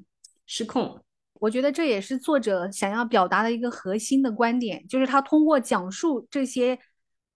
[0.47, 1.01] 失控。
[1.35, 6.79] 我觉得这也是作者想要表达的一个核心的观点，就是他通过讲述这些。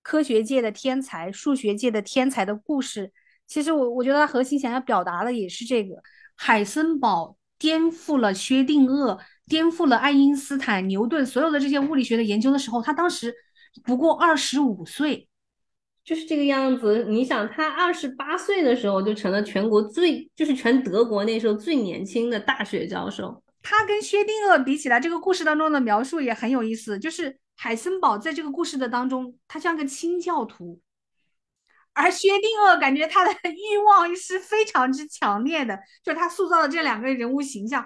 [0.09, 3.13] 科学界的天才、数学界的天才的故事，
[3.49, 5.97] 其实我我觉得他核心想要表达的也是这个：
[6.37, 13.35] 海森堡颠覆了薛定谔，颠覆了爱因斯坦、牛顿所有的这些物理学的研究的时候，他当时
[13.83, 15.29] 不过二十五岁，
[16.07, 17.05] 就是这个样子。
[17.07, 23.43] 你想，他二十八岁的时候就成了全国最，就是全德国那时候最年轻的大学教授。
[23.63, 27.39] 他跟薛定谔比起来，这个故事当中的描述也很有意思，就是。
[27.59, 30.79] 海森堡在这个故事的当中，他像个清教徒，
[31.95, 37.83] 而薛定谔感觉他的 欲望是非常之强烈的，就是他塑造的这两个人物形象。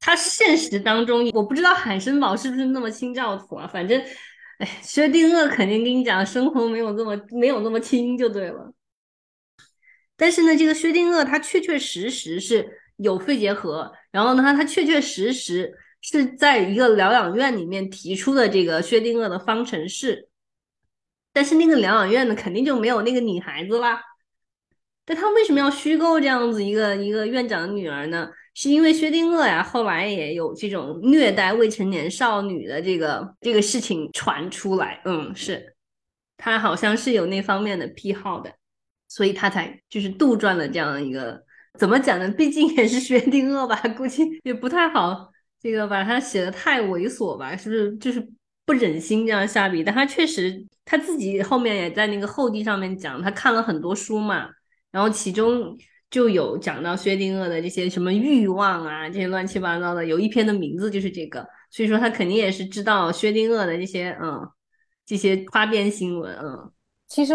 [0.00, 3.66] 他现实当中，我不知道海森堡是不是那么清教徒啊？
[3.70, 4.02] 反正，
[4.58, 8.72] 哎， 薛定谔肯定跟你讲，生活没有这么没有那么清就对了。
[10.16, 15.72] 但是呢，这个薛定谔他确确实实是有肺结核，然后呢，他确确实实。
[16.02, 20.28] 是在一个疗养院里面提出的这个薛定谔的方程式，
[21.32, 24.00] 但是那个疗养院呢，肯定就没有那个女孩子啦。
[25.04, 28.30] 但他为什么要虚构这样子一个一个院长的女儿呢？
[28.58, 35.02] 是因为薛定谔呀，后来也有这种虐待未成年少女的这个这个事情传出来。
[35.04, 35.76] 嗯，是
[36.38, 38.50] 他好像是有那方面的癖好的，
[39.08, 41.44] 所以他才就是杜撰了这样一个
[41.78, 42.26] 怎么讲呢？
[42.30, 45.30] 毕竟也是薛定谔吧，估计也不太好。
[45.60, 48.26] 这个把他写的太猥琐吧，是不是就是
[48.64, 49.84] 不忍心这样下笔？
[49.84, 54.48] 但他确实他自己后面也在那个后记上面讲，他看了很多书嘛，
[54.90, 55.76] 然后其中
[56.10, 64.48] 就有讲到薛定谔的这些什么欲望啊，这些乱七八糟的，有一篇的名字就是这个，所以说他肯定也是知道薛定谔的这些嗯
[65.04, 66.72] 这些花边新闻嗯。
[67.06, 67.34] 其实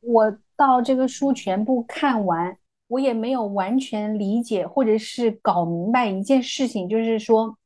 [0.00, 2.56] 我到这个书全部看完。
[2.88, 7.58] 我也没有完全理解或者是搞明白一件事情，就是说，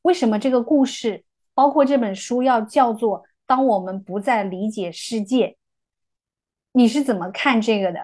[0.00, 5.48] 为什么这个故事，包括这本书要叫做《当我们不再理解世界》？
[6.72, 8.00] 你是怎么看这个的？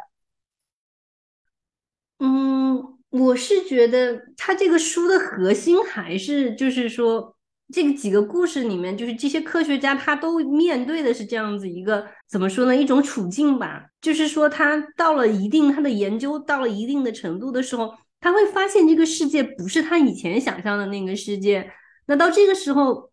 [2.19, 7.35] 嗯，我是觉得它这个书的核心还是就是说。
[7.71, 12.75] 这个几个故事里面，就是这些科学家他都面对的是这样子一个怎么说呢？
[12.75, 21.71] 一种处境吧，就是说他到了一定他的研究到了一定的程度的时候，他会发现这个世界不是他以前想象的那个世界。
[22.07, 23.11] 那到这个时候，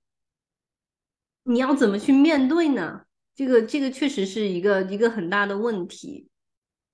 [1.44, 3.02] 你要怎么去面对呢？
[3.36, 6.30] 这个这个确实是一个一个很大的问题。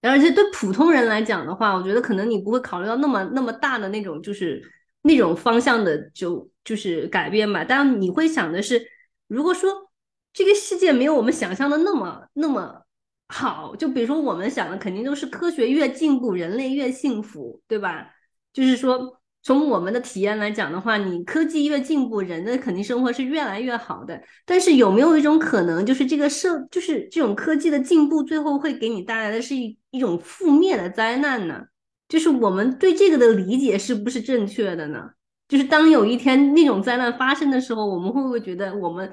[0.01, 4.61] 而且对普通人来讲的话，我觉得可能你不会考虑到那么那么大的那种就是
[5.03, 6.49] 那种方向的就。
[6.63, 8.85] 就是改变吧，但你会想的是，
[9.27, 9.91] 如果说
[10.31, 12.83] 这个世界没有我们想象的那么那么
[13.29, 18.11] 好，就比如说我们想的肯定都是科学越进步，人类越幸福，对吧？
[18.53, 24.21] 就是说从我们的体验来讲的话，你科技越进步，人的肯定生活是越来越好的。
[24.45, 31.63] 但是有没有一种可能，就是这个社，就是这种科技的进步，最后会给你带来的是一一种覆灭的灾难呢？
[32.07, 35.11] 就是我们对这个的理解是不是正确的呢？
[35.47, 39.11] 就是当有一天那种灾难发生的时候，我们会不会觉得我们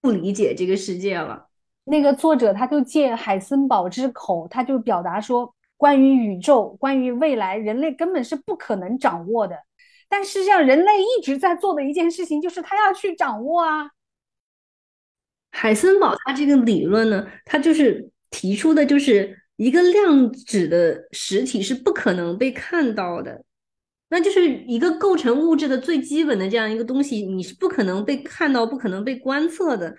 [0.00, 1.46] 不理解这个世界了？
[1.84, 9.56] 那个作者他就借海森堡之口，他就表达说，关于宇宙，关于未来，人类根本是不可能掌握的。
[10.10, 13.90] 但实际上，人类一直在做的一件事情，就是他要去掌握啊。
[15.50, 23.44] 海森堡他这个理论呢，他就是提出的就是一个量子的实体是不可能被看到的，
[24.10, 29.96] 那就是一个构成物质的最基本的这样一个东西，你是不可能被看到，不可能被观测的，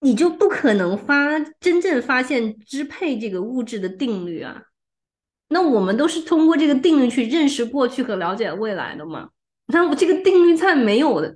[0.00, 4.62] 你就不可能发真正发现支配这个物质的定律啊。
[5.52, 9.28] 那我们都是通过这个定律去认识过去和了解未来的嘛？
[9.66, 11.34] 那我这个定律在没有的，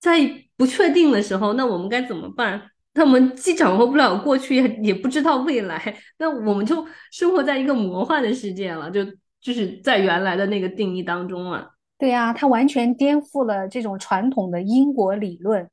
[0.00, 0.18] 在
[0.56, 2.60] 不确定的时候，那我们该怎么办？
[2.94, 9.02] 那我们既掌握不了过去，也也不知道未来，那我们就生活在一个魔幻的世界了，就
[9.40, 11.70] 就是在原来的那个定义当中了。
[11.98, 15.70] 对呀，它完全颠覆了这种传统的因果理论，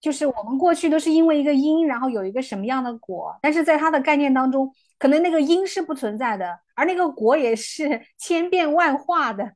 [0.00, 9.52] 就是我们过去都是因为一个因，然后有一个什么样的果，但是在它的概念当中，可能那个因是不存在的，而那个果也是 千变万化的。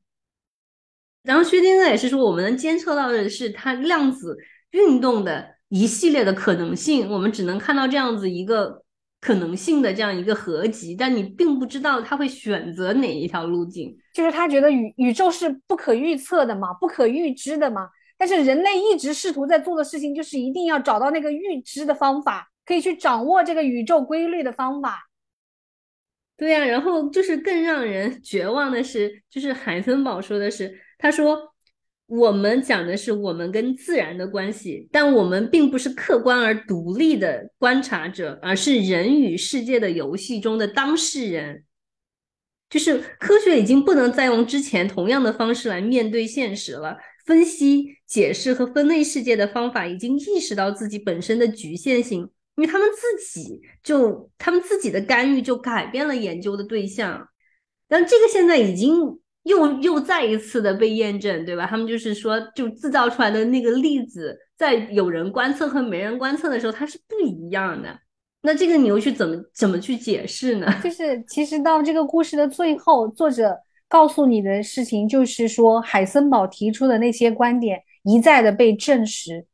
[1.23, 4.37] 然后薛定谔也是说，我们能监测到的是它量子
[4.71, 5.59] 运动的。
[5.71, 8.83] 一系列的可能性，我们只能看到这样子一个
[9.21, 13.95] 可能性的这样一个合集，但你并不知道它会选择哪一条路径。
[14.11, 17.87] 就是他觉得宇宇宙是不可预测的嘛，不可预知的嘛。
[18.17, 25.08] 但是人类一直试图在做的事情，就是一定要找到那个预知的方法，可以去掌握这个宇宙规律的方法。
[26.39, 31.53] 对呀，然后就是更让人 绝望的是，就是海森堡说的是，他说。
[32.11, 41.65] 我们讲的是我们跟自然的关系，但我们并不是客观而独立的观察者，而是人与世界的游戏中的当事人。
[42.67, 52.27] 就是科学已经不能再用之前同样的方式来面对现实了，分析、解释和分类世界的方法已经意识到自己本身的局限性，
[52.59, 57.27] 因为他们自己就他们自己的干预就改变了研究的对象，
[57.87, 59.19] 但这个现在已经。
[59.43, 61.65] 又又再一次的被验证，对吧？
[61.65, 67.97] 他们就是说，就制造出来的那个粒子，在有人观测和没人观测的时候，它是不一样的。
[68.41, 70.67] 那这个你又去怎么怎么去解释呢？
[70.83, 73.57] 就是其实到这个故事的最后，作者
[73.87, 79.45] 告诉你的事情，就是说海森堡提出的那些观点一再的被证实。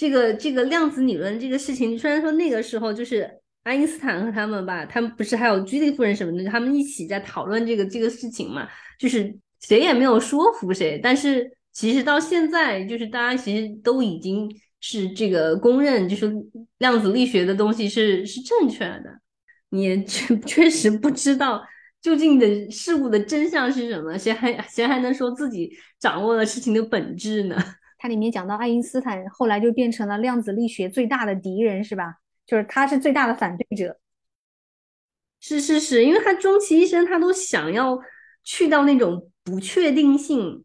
[0.00, 3.30] 这个这个量子理论这个事情，虽然说那个时候就是。
[3.62, 8.66] 爱因斯坦和他们吧，他们不是还有居里夫人什么的，他们一起在讨论这个这个事情嘛，
[8.98, 10.98] 就是谁也没有说服谁。
[11.02, 16.32] 但是其实到现在，就是大家其实都已经是这个公认，就是
[16.78, 19.20] 量子力学的东西是是正确的。
[19.68, 21.62] 你确 确实不知道
[22.00, 25.70] 究竟的事物的真相是什么，谁还谁还能说自己
[26.00, 27.62] 掌握了事情的本质呢？
[28.02, 32.14] 它里面讲到爱因斯坦后来就变成了量子力学最大的敌人，是吧？
[32.46, 33.98] 就是他是最大的反对者，
[35.38, 38.00] 是是是，因为他终其一生，他都想要
[38.42, 40.64] 去到那种不确定性，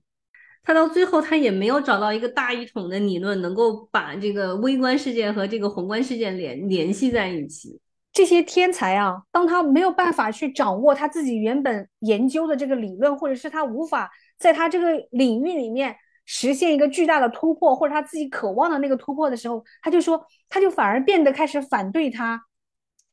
[0.64, 7.82] 他到最后他也没有找到一个大一统的理论，能够把这个微观事件和这个宏观事件联联系在一起。
[8.14, 14.10] 这些天才啊，当他没有办法去掌握他自己原本研究的这个理论，或者是他无法
[14.40, 15.98] 在他这个领域里面。
[16.26, 22.46] 实现一个巨大的突破，或者他自己渴望的那个突破的时候，他就说，他就反而变得开始反对他，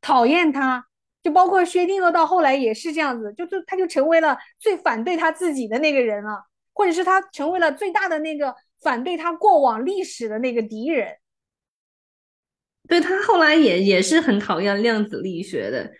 [0.00, 0.86] 讨厌他，
[1.22, 11.16] 就包括薛定谔到后来也是这样子，就就他就成为了最反对他自己的那个人了，或者是他成为了最大的那个反对他过往历史的那个敌人。
[12.88, 15.92] 对他后来也也是很讨厌量子力学的。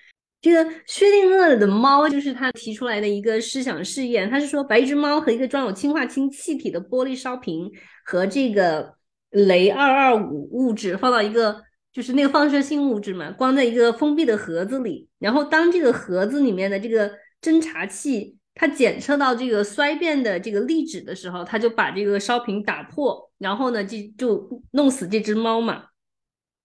[0.43, 4.28] 这个薛定谔的猫就是他提出来的一个思想试验。
[4.28, 7.70] 他是说，把一只猫和一个装有氢化氢气体的玻璃烧瓶
[8.05, 8.95] 和这个
[9.30, 11.62] 镭二二五物质放到一个
[11.93, 15.09] 就是那个放射性物质嘛，关在一个封闭的盒子里。
[15.20, 17.09] 然后当这个盒子里面的这个
[17.40, 25.84] 侦察器它检测到这个衰变的这个粒子的时候，它就把这个烧瓶打破，然后呢就就弄死这只猫嘛。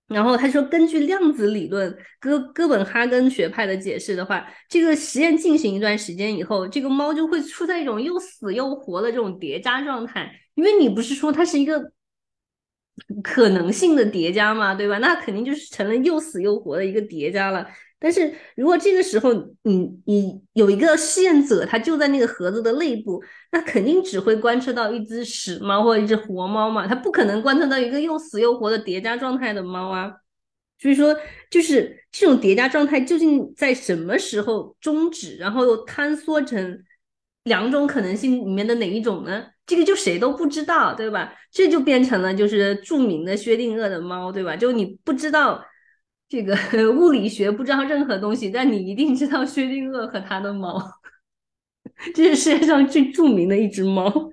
[0.08, 10.32] 然后他说，根据量子理论哥哥本哈根学派的解释的话，这个实验进行一段时间以后，这个猫就会处在一种又死又活的这种叠加状态。
[10.56, 11.92] 因为你不是说它是一个
[13.22, 14.98] 可能性的叠加嘛，对吧？
[15.00, 17.68] 那肯定就是成了又死又活的一个叠加了。
[18.00, 19.34] 但是如果这个时候
[19.64, 23.20] 你你有一个试验者，他就在那个盒子的内部，
[23.52, 30.12] 那肯定只会观测到一只死猫或者一只活猫嘛，他不可能观测到一个又死又活的叠加状态的猫啊。
[30.80, 31.16] 所以说，
[31.50, 36.84] 就是这种叠加状态究竟在什么时候终止，然后又坍缩成
[37.46, 39.44] 两种可能性里面的哪一种呢？
[39.66, 41.34] 这个就谁都不知道，对吧？
[41.52, 44.56] 这就变成了就是著名的薛定谔的猫，对吧？
[44.56, 45.66] 就你不知道。
[46.30, 46.56] 这个
[46.92, 50.82] 物理学不知道任何东西，但你一定知道薛定谔和他的猫，
[52.14, 54.32] 这是世界上最著名的一只猫。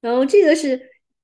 [0.00, 0.80] 然后这个是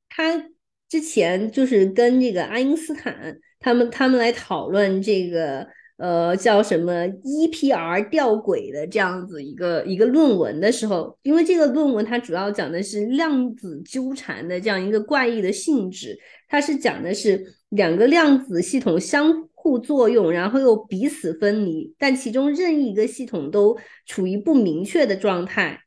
[0.08, 0.50] 他
[0.88, 25.78] 之前就是跟这个爱因斯坦他们他们来讨论这个呃叫什么 EPR 吊轨的这样子一个一个论文的时候，因为这个论文它主要讲的是量子纠缠的这样一个怪异的性质，它是讲的是两个量子系统相互作用，然后又彼此分离，但其中任意一个系统都处于不明确的状态。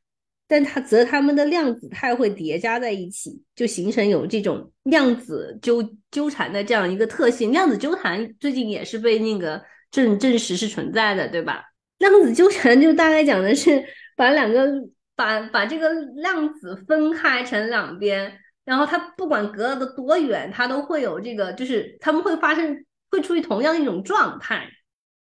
[0.48, 7.52] 但它则它们的量子态会叠加在一起，就形成有这种量子纠纠缠的这样一个特性。
[7.52, 9.60] 量子纠缠最近也是被那个
[9.90, 11.64] 证证实是存在的，对吧？
[11.98, 13.84] 量子纠缠就大概讲的是
[14.16, 14.70] 把两个
[15.16, 18.32] 把把这个量子分开成两边，
[18.64, 24.68] 然后它不管隔的多远，它都会有这个，就是它们会发生会处于同样一种状态。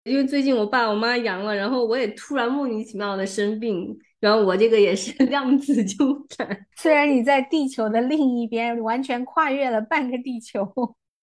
[0.03, 3.95] 因为最近我爸我妈阳了，然后我也突然莫名其妙的生病。
[4.19, 10.63] 然后我这个也是 量子纠缠， 虽然你在地球的另一边，完全跨越了半个地球。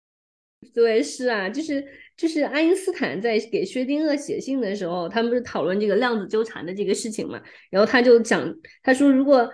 [0.75, 7.41] 对，是啊，就是就是爱因斯坦在给薛定谔写信的时候，他们不是讨论这个量子纠缠的这个事情嘛？
[7.71, 8.53] 然后他就讲，
[8.83, 9.49] 他说如果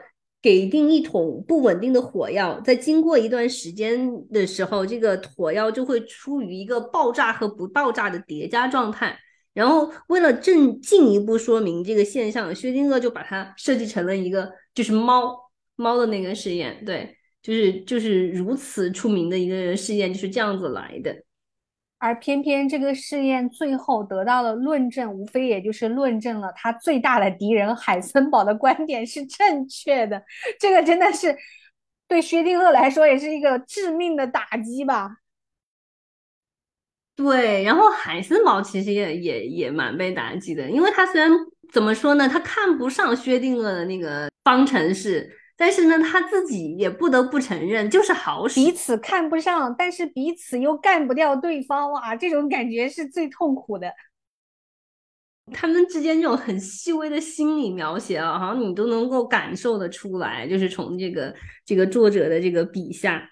[0.44, 3.98] 给定一桶不稳定的火药，在经过一段时间
[4.30, 9.18] 的时候，这个火药就会处于一个爆炸和不爆炸的叠加状态。
[9.54, 15.34] 然后，为了正进一步说明这个现象，薛定谔就把它设计成了一个就是猫
[15.76, 21.16] 猫的那个实验，对，就是就是如此出名的一个实验就是这样子来的。
[22.04, 30.22] 而偏偏这个试验最后得到了论证，无非也就是论证了他最大的敌人海森堡的观点是正确的。
[30.60, 31.34] 这个真的是
[32.06, 35.16] 对薛定谔来说也是一个致命的打击吧。
[37.16, 41.30] 对，然后海森堡其实也也也蛮被打击的，因为他虽然
[41.72, 45.34] 怎么说呢，他看不上薛定谔的那个方程式，
[45.64, 48.62] 但是呢，他自己也不得不承认就是好使。
[48.62, 53.90] 彼此看不上，但是彼此又干不掉对方，哇，这种感觉是最痛苦的。
[55.54, 61.34] 他们之间这种很细微的心理描写啊，好像你都能够感受得出来，就是从这个
[61.64, 63.30] 这个作者的这个笔下。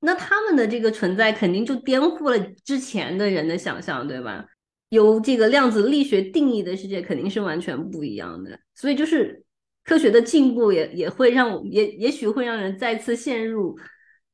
[0.00, 4.44] 那他们的这个存在肯定就颠覆了之前的人的想象，对吧？
[4.88, 9.44] 由这个量子力学定义的世界肯定是完全不一样的，所以就是
[9.84, 13.78] 科学的进步也也会让也也许会让人再次陷入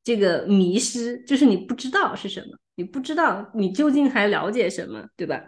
[0.03, 5.41] 这个迷失，就是你不知道是什么，你不知道你究竟还了解什么，对吧？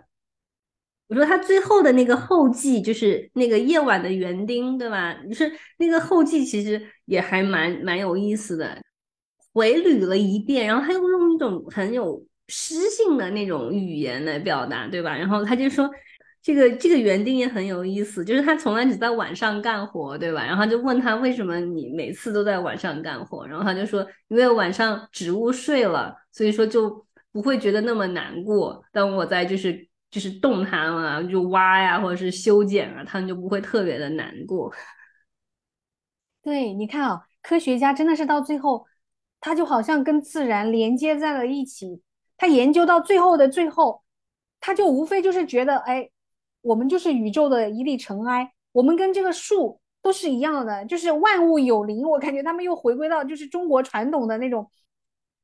[1.08, 5.14] 我说他最后的那个后记就是那个夜晚的园丁，对吧？
[5.28, 8.82] 就是那个后记其实也还蛮蛮有意思的。
[9.52, 15.18] 回捋了一遍，然后他又用一种很有诗性的那种语言来表达，对吧？
[15.18, 15.90] 然后他就说，
[16.42, 20.44] 这个这个园丁也很有意思，就是他从来只在晚上干活，对吧？
[20.46, 28.84] 然后就问他为什么你每次都在晚上干活，然后他就说，因为晚上植物睡了，所以说就不会觉得那么难过。
[28.92, 34.74] 当我在就是就是动它们啊，就挖呀或者是修剪啊，他们就不会特别的难过。
[36.44, 38.86] 对，你看啊，科学家真的是到最后。
[39.42, 42.02] 他就好像跟自然连接在了一起，
[42.36, 44.04] 他研究到最后的最后，
[44.60, 46.10] 他就无非就是觉得，哎，
[46.62, 52.02] 我们就是宇宙的一粒尘埃，我们跟这个树都是一样的，就是万物有灵。
[52.08, 54.70] 我感觉他们又回归到就是中国传统的那种，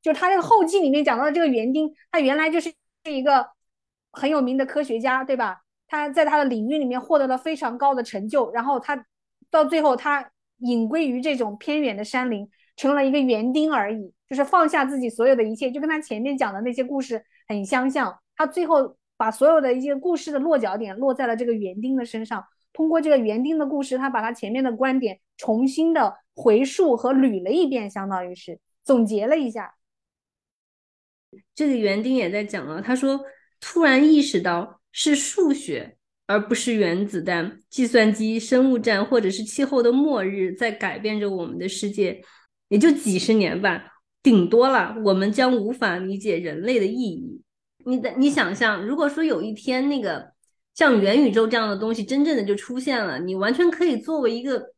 [0.02, 2.74] 就是他那个后记里面讲到的这个园丁，他原来就是
[3.10, 3.48] 一个
[4.12, 5.62] 很有名的科学家，对吧？
[5.88, 9.06] 他在他的领域里面获得了非常高的成就，然后他
[9.50, 12.50] 到最后他隐归于这种偏远的山林。
[12.78, 18.20] 成了一个园丁而已，就是放下自己所有的一切，就跟他前面讲的那些故事很相像。
[18.36, 22.44] 他最后把所有的一些故事的落脚点落在了这个园丁的身上，
[22.74, 29.76] 通过这个园丁的故事，他把他前面的观点重新的回述和捋了一遍，相当于是总结了一下。
[31.54, 33.22] 这个园丁也在讲了，他说
[33.60, 35.98] 突然意识到是数学
[36.28, 42.24] 而不是原子弹、计算机、生物战或者是气候的末日在改变着我们的世界。
[42.68, 43.94] 也就几十年吧，
[44.24, 47.44] 顶多了，我们将无法理解人类的意义。
[47.86, 50.32] 你的，你想象，如果说有一天那个
[50.74, 54.74] 像元宇宙这样的东西真正的就出现了，你完全可以作为一个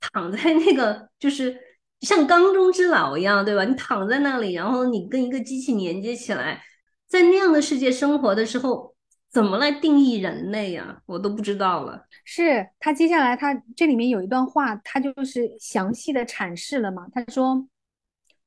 [0.00, 1.58] 躺在那个，就是
[2.00, 3.64] 像缸中之脑一样，对吧？
[3.64, 6.62] 你躺在那里，然后你跟一个机器连接起来，
[7.08, 8.94] 在那样的世界生活的时候。
[9.32, 11.00] 怎么来定义人类呀？
[11.06, 12.04] 我都不知道了。
[12.24, 17.06] 是他接下来他这里面有一段话，他就是详细的阐释了嘛。
[17.12, 17.64] 他说，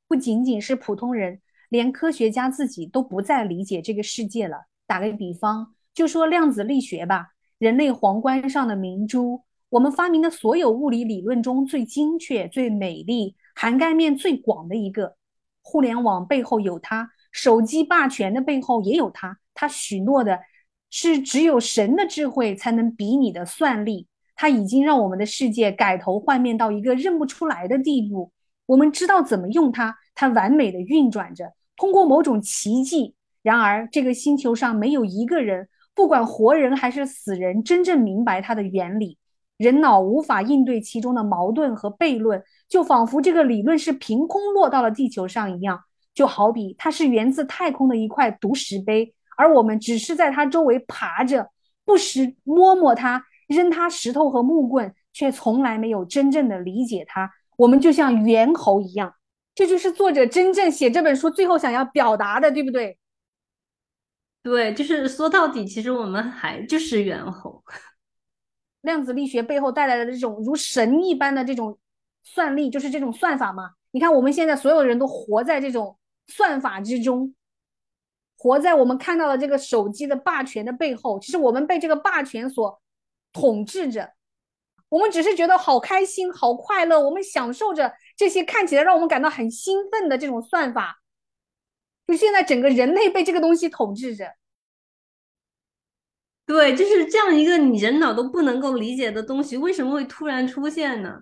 [0.09, 1.39] 不仅仅是普通人，
[1.73, 4.67] 连科学家自己都不再理解这个世界了。
[4.85, 15.15] 打个比方，就说量子力学吧，人类皇冠上的明珠，我们发明的所有物理理论中最精确、最美丽、涵盖面最广的一个。
[15.63, 17.09] 互联网背后有它。
[17.31, 19.39] 手机霸权的背后也有它。
[19.55, 20.41] 它许诺的
[20.91, 24.07] 是只有神的智慧才能比拟的算力。
[24.35, 28.31] 它已经让我们的世界改头换面到一个认不出来的地步。
[28.67, 31.51] 我们知道怎么用它，它完美的运转着，
[31.83, 33.13] 通过某种奇迹。
[33.41, 39.17] 然而，这个星球上没有一个人，不管活人还是死人，真正明白它的原理。
[39.57, 45.81] 人脑无法应对其中的矛盾和悖论，就仿佛这个理论是凭空落到了地球上一样。
[46.13, 51.49] 就好比它是源自太空的一块毒石碑，而我们只是在它周围爬着，
[51.83, 57.29] 不时摸摸它，扔它石头和木棍，却从来没有真正的理解它。
[57.57, 59.13] 我们就像猿猴一样，
[59.55, 62.97] 这就是作者真正写这本书最后想要表达的，对不对？
[64.41, 67.63] 对，就是说到底，其实我们还就是猿猴。
[68.81, 71.79] 量子力学背后带来的这种如神一般的这种
[72.23, 73.71] 算力，就是这种算法嘛。
[73.91, 75.97] 你看，我们现在所有人都活在这种
[76.27, 77.33] 算法之中，
[78.37, 81.19] 活在我们看到的这个手机的霸权的背后。
[81.19, 82.81] 其实我们被这个霸权所
[83.31, 84.13] 统治着，
[84.89, 91.01] 我们只是觉得好开心、好快乐，我们享受着这些看起来让我们感到很兴奋的这种算法。
[92.05, 94.33] 就现在整个人类被这个东西统治着。
[96.45, 101.21] 对，就是这样一个你人脑都不能够理解的东西，为什么会突然出现呢？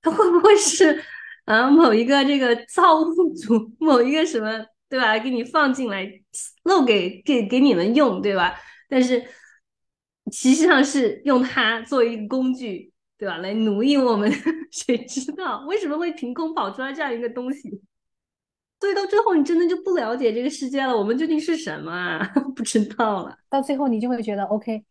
[0.00, 1.04] 它会不会是
[1.44, 5.18] 啊某一个这个造物主，某一个什么对吧？
[5.18, 6.10] 给你放进来，
[6.64, 8.58] 漏给给给你们用对吧？
[8.88, 9.20] 但是
[10.32, 12.89] 实际上是用它作为一个工具
[13.20, 13.36] 对吧？
[13.36, 14.32] 来奴役我们，
[14.72, 17.82] 谁知道为什么会凭空跑出来这样一个东西？
[18.80, 20.96] 所以到最后，你真的就不了解这个世界了。
[20.96, 22.26] 我们究竟是什么啊？
[22.56, 23.36] 不知道了。
[23.50, 24.82] 到最后，你就会觉得，OK，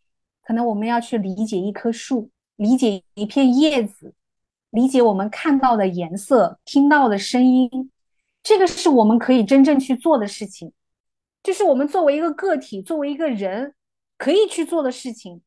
[0.44, 4.14] 可能我们要去理解一棵树，理解一片叶子，
[4.70, 7.92] 理解我们看到的颜色、听到的声音。
[8.44, 10.72] 这个是我们可以真正去做的事情，
[11.42, 13.74] 就是我们作为一个个体，作为一个人
[14.20, 15.42] 可以去做的事情。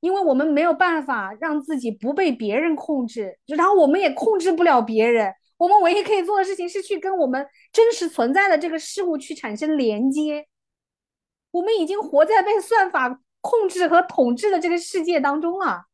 [0.00, 5.32] 因为我们没有办法让自己不被别人控制，然后我们也控制不了别人。
[5.56, 10.46] 我们唯一可以做的事情是去跟我们真实存在的这个事物去产生连接。
[11.50, 15.84] 我们已经活在被算法控制和统治的这个世界当中了。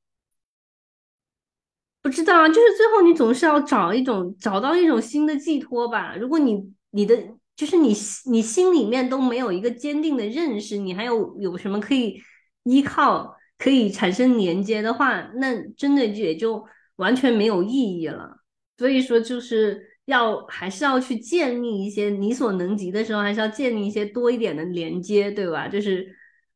[2.02, 6.14] 不知道啊，就是最后你总是要找一种找到一种新的寄托吧。
[6.16, 7.16] 如果你你的
[7.56, 7.92] 就是你
[8.26, 12.22] 你心里面都没有一个坚定的认识，你还有有什么可以
[12.62, 16.64] 依靠、可以产生连接的话，那真的也就
[16.96, 18.36] 完全没有意义了。
[18.78, 25.66] 所以说，就是要还是要去建立一些你所能及的时候，还是要建立一些多一点的连接，对吧？
[25.68, 26.06] 就是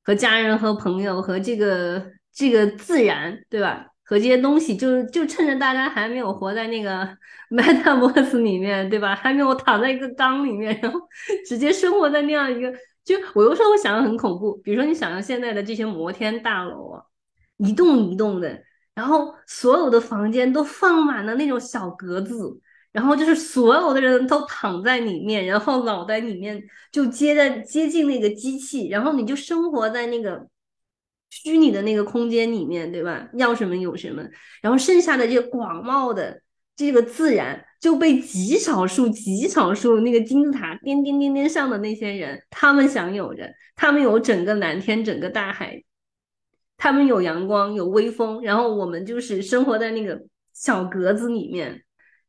[0.02, 3.86] 和家人、和朋友、和这个这个自然，对吧？
[4.04, 7.08] 和这些东西，就就趁着大家还没有活在那个
[7.50, 9.14] metaverse 里面，对吧？
[9.14, 11.00] 还没有躺在一个缸里面，然后
[11.46, 12.72] 直接生活在那样一个，
[13.04, 14.56] 就我有时候会想的很恐怖。
[14.64, 17.02] 比如说，你想象现在的这些摩天大楼啊，
[17.58, 18.62] 一栋一栋的。
[18.92, 22.60] 然后所有的房间都放满了那种小格子，
[22.92, 30.46] 然后就是所有的人都躺在里面，然后脑袋里面就接在接近那个机器，然后你就生活在那个
[31.30, 33.26] 虚拟的那个空间里面，对吧？
[33.34, 34.22] 要什么有什么，
[34.60, 36.42] 然后剩下的这广袤的
[36.80, 45.84] 这个自然就被极少数、极少数那个金字塔颠颠颠颠上的那些人，他们享有着，他们有整个蓝天、整个大海。
[46.78, 50.22] 他们有阳光，有微风，然后我们就是生活在那个
[50.54, 51.82] 小格子里面。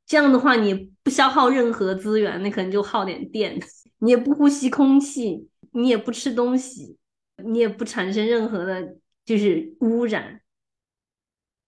[0.05, 3.57] 这样的话，你不消耗任何资源，那可能就耗点电。
[3.99, 6.97] 你也不呼吸空气，你也不吃东西，
[7.41, 10.40] 你也不产生任何的，就是污染。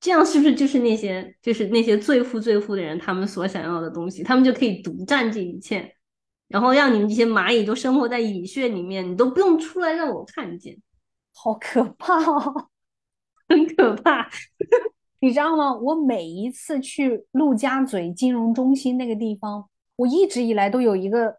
[0.04, 5.96] 这样是不是就是那些，就是那些最富最富的人，他们所想要的东西，他们就可以独占这一切，
[6.50, 10.78] 然后让你们这些蚂蚁都生活在蚁穴里面，你都不用出来让我看见，
[11.34, 12.68] 好可怕哦！
[13.48, 14.30] 很可怕，
[15.22, 15.74] 你知道吗？
[15.74, 21.38] 我每一次去陆家嘴金融中心那个地方，我一直以来都有一个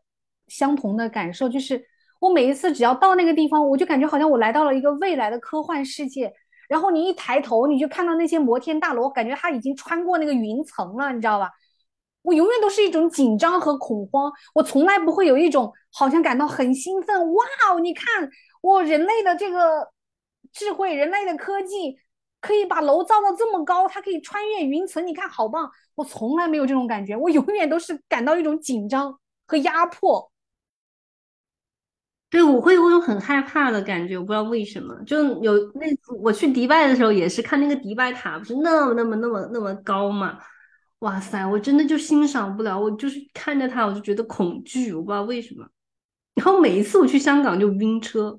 [0.49, 1.85] 相同的感受，就是
[2.19, 6.33] 我每一次只要到那个地方，我就感觉好像我来到了一个未来的科幻世界。
[6.69, 11.51] 然后你一抬头，你就看到那些摩天大楼，感觉它已经穿过那个云层了，你知道吧？
[12.23, 17.33] 我永远都是一种紧张和恐慌，我从来不会有一种好像感到很兴奋。
[17.35, 18.29] 哇哦，你看
[18.63, 19.91] 我人类的这个
[20.53, 21.99] 智慧，人类的科技。
[22.41, 25.67] 可以把楼造到这么高，它可以穿越云层，你看好棒！
[25.95, 30.31] 我从来没有这种感觉，我永远都是感到一种紧张和压迫。
[32.35, 34.93] 对，我会有种很害怕的感觉，我不知道为什么。
[35.07, 35.87] 就有那
[36.19, 40.37] 我去迪拜的时候，也是看那个迪拜塔，不是那么那么那么那么高嘛？
[40.99, 45.65] 哇塞，我真的就欣赏不了，我就是看着它，我就觉得恐惧，我不知道为什么。
[46.35, 48.37] 然后每一次我去香港就晕车，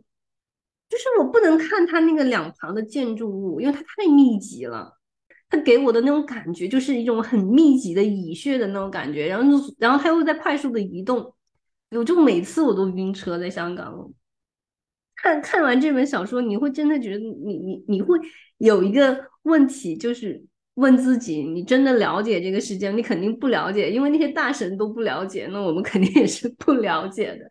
[0.90, 4.98] 就是我不能看它那个两旁的建筑物，因为它太密集了。
[5.48, 11.35] 它给我的那种感觉就是一种很密集的蚁穴的那种感觉，然后然后它又在快速的移动，
[11.98, 14.12] 我就每次我都晕车在香港。
[15.16, 18.18] 看看完这本小说，你会真的觉得你你你会
[18.58, 20.44] 有一个问题，就是
[20.76, 22.92] 问自己：你真的了解这个世界？
[22.92, 27.50] 你肯定不了解，因为那些大神都不了解，那我们肯定也是不了解的。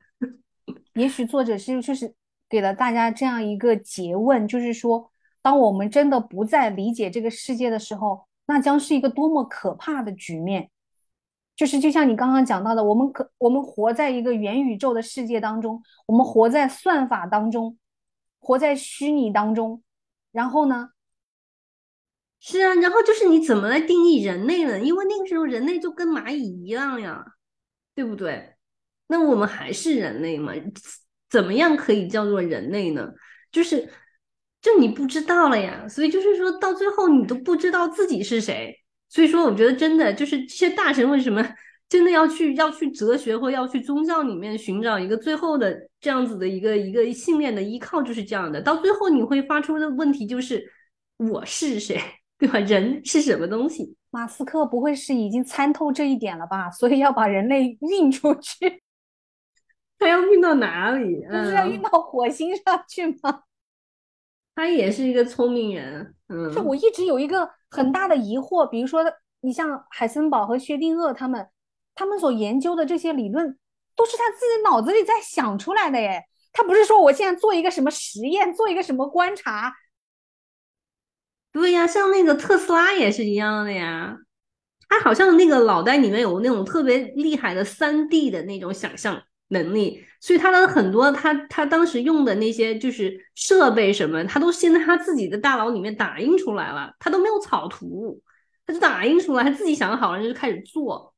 [0.95, 2.15] 也许作者是就是
[2.49, 5.11] 给了大家这样一个诘问，就是说，
[5.43, 10.71] 当我们真的不再理解这个世界的时候，那将是一个多么可怕的局面。
[11.57, 17.79] 就是就像你刚刚讲到的，我们可我们活在一个元宇宙的世界当中，我们活在算法当中，
[18.41, 19.83] 活在虚拟当中。
[20.33, 20.91] 然后呢？
[22.41, 24.81] 是啊，然后就是你怎么来定义人类呢？
[24.81, 27.25] 因为那个时候人类就跟蚂蚁一样呀，
[27.95, 28.57] 对不对？
[29.07, 30.53] 那我们还是人类吗？
[31.31, 33.13] 怎么样可以叫做人类呢？
[33.53, 33.89] 就是，
[34.61, 35.87] 就你不知道了呀。
[35.89, 38.84] 所以就是说到最后，你都不知道自己是谁。
[39.15, 41.41] 所以说，我觉得真的就是这些大神为什么
[41.89, 48.61] 真的要去要去哲学或要去宗教里面寻找一个最后的这样子的一个一个信念的依靠，就是这样的。
[48.61, 50.69] 到最后你会发出的问题就是
[51.17, 52.01] 我是谁，
[52.37, 52.59] 对吧？
[52.59, 53.95] 人是什么东西？
[54.11, 56.69] 马斯克不会是已经参透这一点了吧？
[56.73, 58.83] 所以要把人类 运出去？
[59.97, 61.25] 他要运到哪里？
[61.31, 63.43] 不是要运到火星上去吗？
[64.55, 66.15] 他也是一个聪明人。
[66.29, 67.51] 嗯，就我一直有一个。
[67.71, 69.03] 很大的疑惑，比如说
[69.41, 71.49] 你像海森堡和薛定谔他们，
[71.93, 73.59] 他们所研究的这些理论，
[73.97, 76.23] 都是他自己脑子里在想出来的耶。
[76.53, 79.75] 他不是说我现在做一个什么实验，做一个什么观察。
[81.51, 84.19] 对呀，像那个特斯拉也是一样的呀。
[84.89, 98.21] 他好像那个脑袋里面有那种特别厉害的三 D 的那种想象能力，所以他的很多他他当时用的那些就是设备什么，他都先在他自己的大脑里面打印出来了，他都没有草图，
[98.67, 101.15] 他就打印出来，他自己想好了就开始做，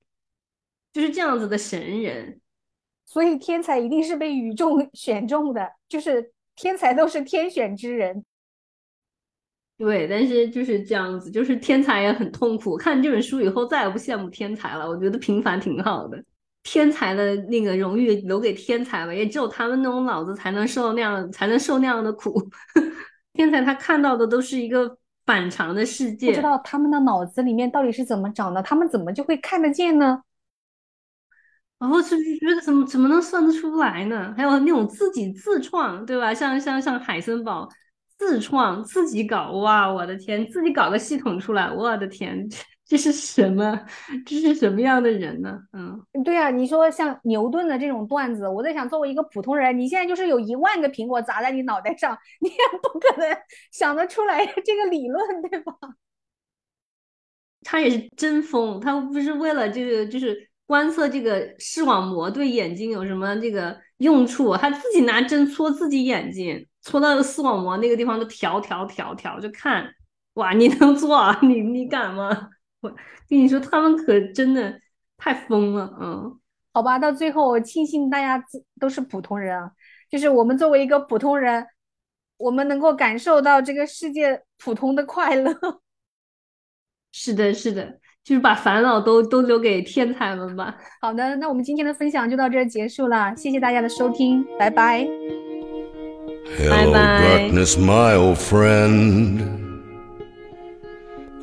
[0.93, 2.41] 就是这样子的神人。
[3.05, 8.24] 所以天才一定是被宇宙 选中的，就是天才都是天选之人。
[9.79, 12.77] 对，但是就是这样子，就是天才也很痛苦。
[12.77, 14.89] 看这本书以后，再也不羡慕天才了。
[14.89, 16.24] 我觉得平凡挺好的。
[16.69, 22.43] 天才的那个荣誉留给天才吧，也只有他们那种脑子才能受那样，才能受那样的苦。
[23.35, 30.23] 天才他看到的都是一个反常的世界，不知道他们的脑子里面到底是怎么长的，他们怎么就会看得见呢？
[31.79, 34.35] 然后是觉得怎么怎么能算得出来呢？
[34.37, 36.35] 还有那种自己自创，对吧？
[36.35, 37.69] 像像像海森堡
[38.19, 42.49] 自创自己搞，哇，我的天，自己搞个系统出来，我的天。
[42.89, 43.84] 这是什么？
[44.24, 45.59] 这是什么样的人呢？
[45.72, 53.37] 嗯，对啊，你说像牛顿的这种段子，我在想，作为一个普通人，你现在就是有一万个苹果砸在你脑袋上，你也不可能
[53.72, 55.74] 想得出来这个理论，对吧？
[57.62, 69.93] 他也是真疯，他不是为了这个，就是观测这个视网膜对眼睛有什么这个用处，他自己拿针戳自己眼睛，戳到视网膜那个地方就调调调调，就看，
[70.34, 71.34] 哇，你能做？
[71.43, 72.51] 你你敢吗？
[72.87, 72.97] 我
[73.28, 74.80] 跟你说，他们可真的
[75.16, 76.39] 太疯了，嗯，
[76.72, 78.43] 好吧，到最后我庆幸大家
[78.78, 79.70] 都是普通人啊，
[80.11, 81.66] 就是我们作为一个普通人，
[82.37, 85.55] 我们能够感受到这个世界普通的快乐。
[87.12, 90.76] 是的，是的，就是把烦恼都都留给天才们吧。
[91.01, 95.09] 好的，那我们今天的分享就到这儿结束了，谢谢大家的收听，拜拜，
[96.68, 97.51] 拜拜。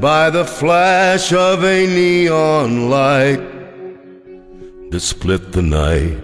[0.00, 3.40] by the flash of a neon light
[4.90, 6.16] that split the night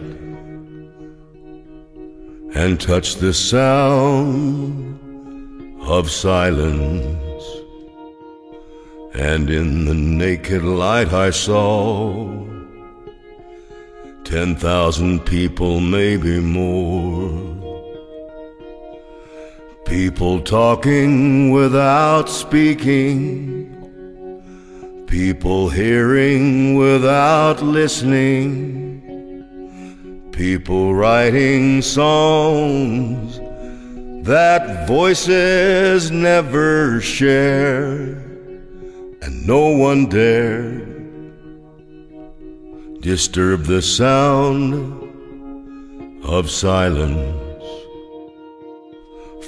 [2.55, 4.99] and touched the sound
[5.83, 7.43] of silence.
[9.13, 12.47] And in the naked light I saw
[14.25, 17.56] ten thousand people, maybe more.
[19.87, 23.73] People talking without speaking.
[25.07, 28.97] People hearing without listening
[30.37, 33.41] people writing songs
[34.27, 38.21] that voices never share,
[39.23, 40.85] and no one dare
[43.01, 44.75] disturb the sound
[46.23, 47.46] of silence.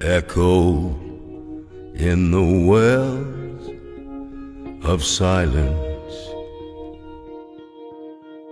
[0.00, 0.90] Echo
[1.94, 3.68] in the wells
[4.84, 6.14] of silence.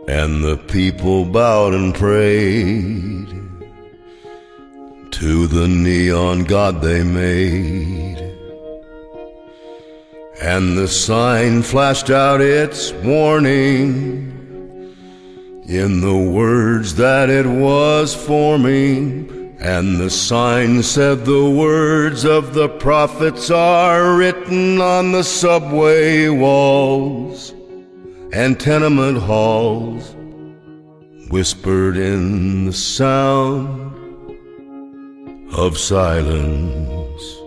[0.08, 3.28] And the people bowed and prayed
[5.12, 8.18] to the neon god they made.
[10.42, 14.32] And the sign flashed out its warning
[15.68, 19.35] in the words that it was forming.
[19.58, 27.54] And the sign said the words of the prophets are written on the subway walls
[28.32, 30.14] and tenement halls
[31.30, 33.92] whispered in the sound
[35.52, 37.45] of silence.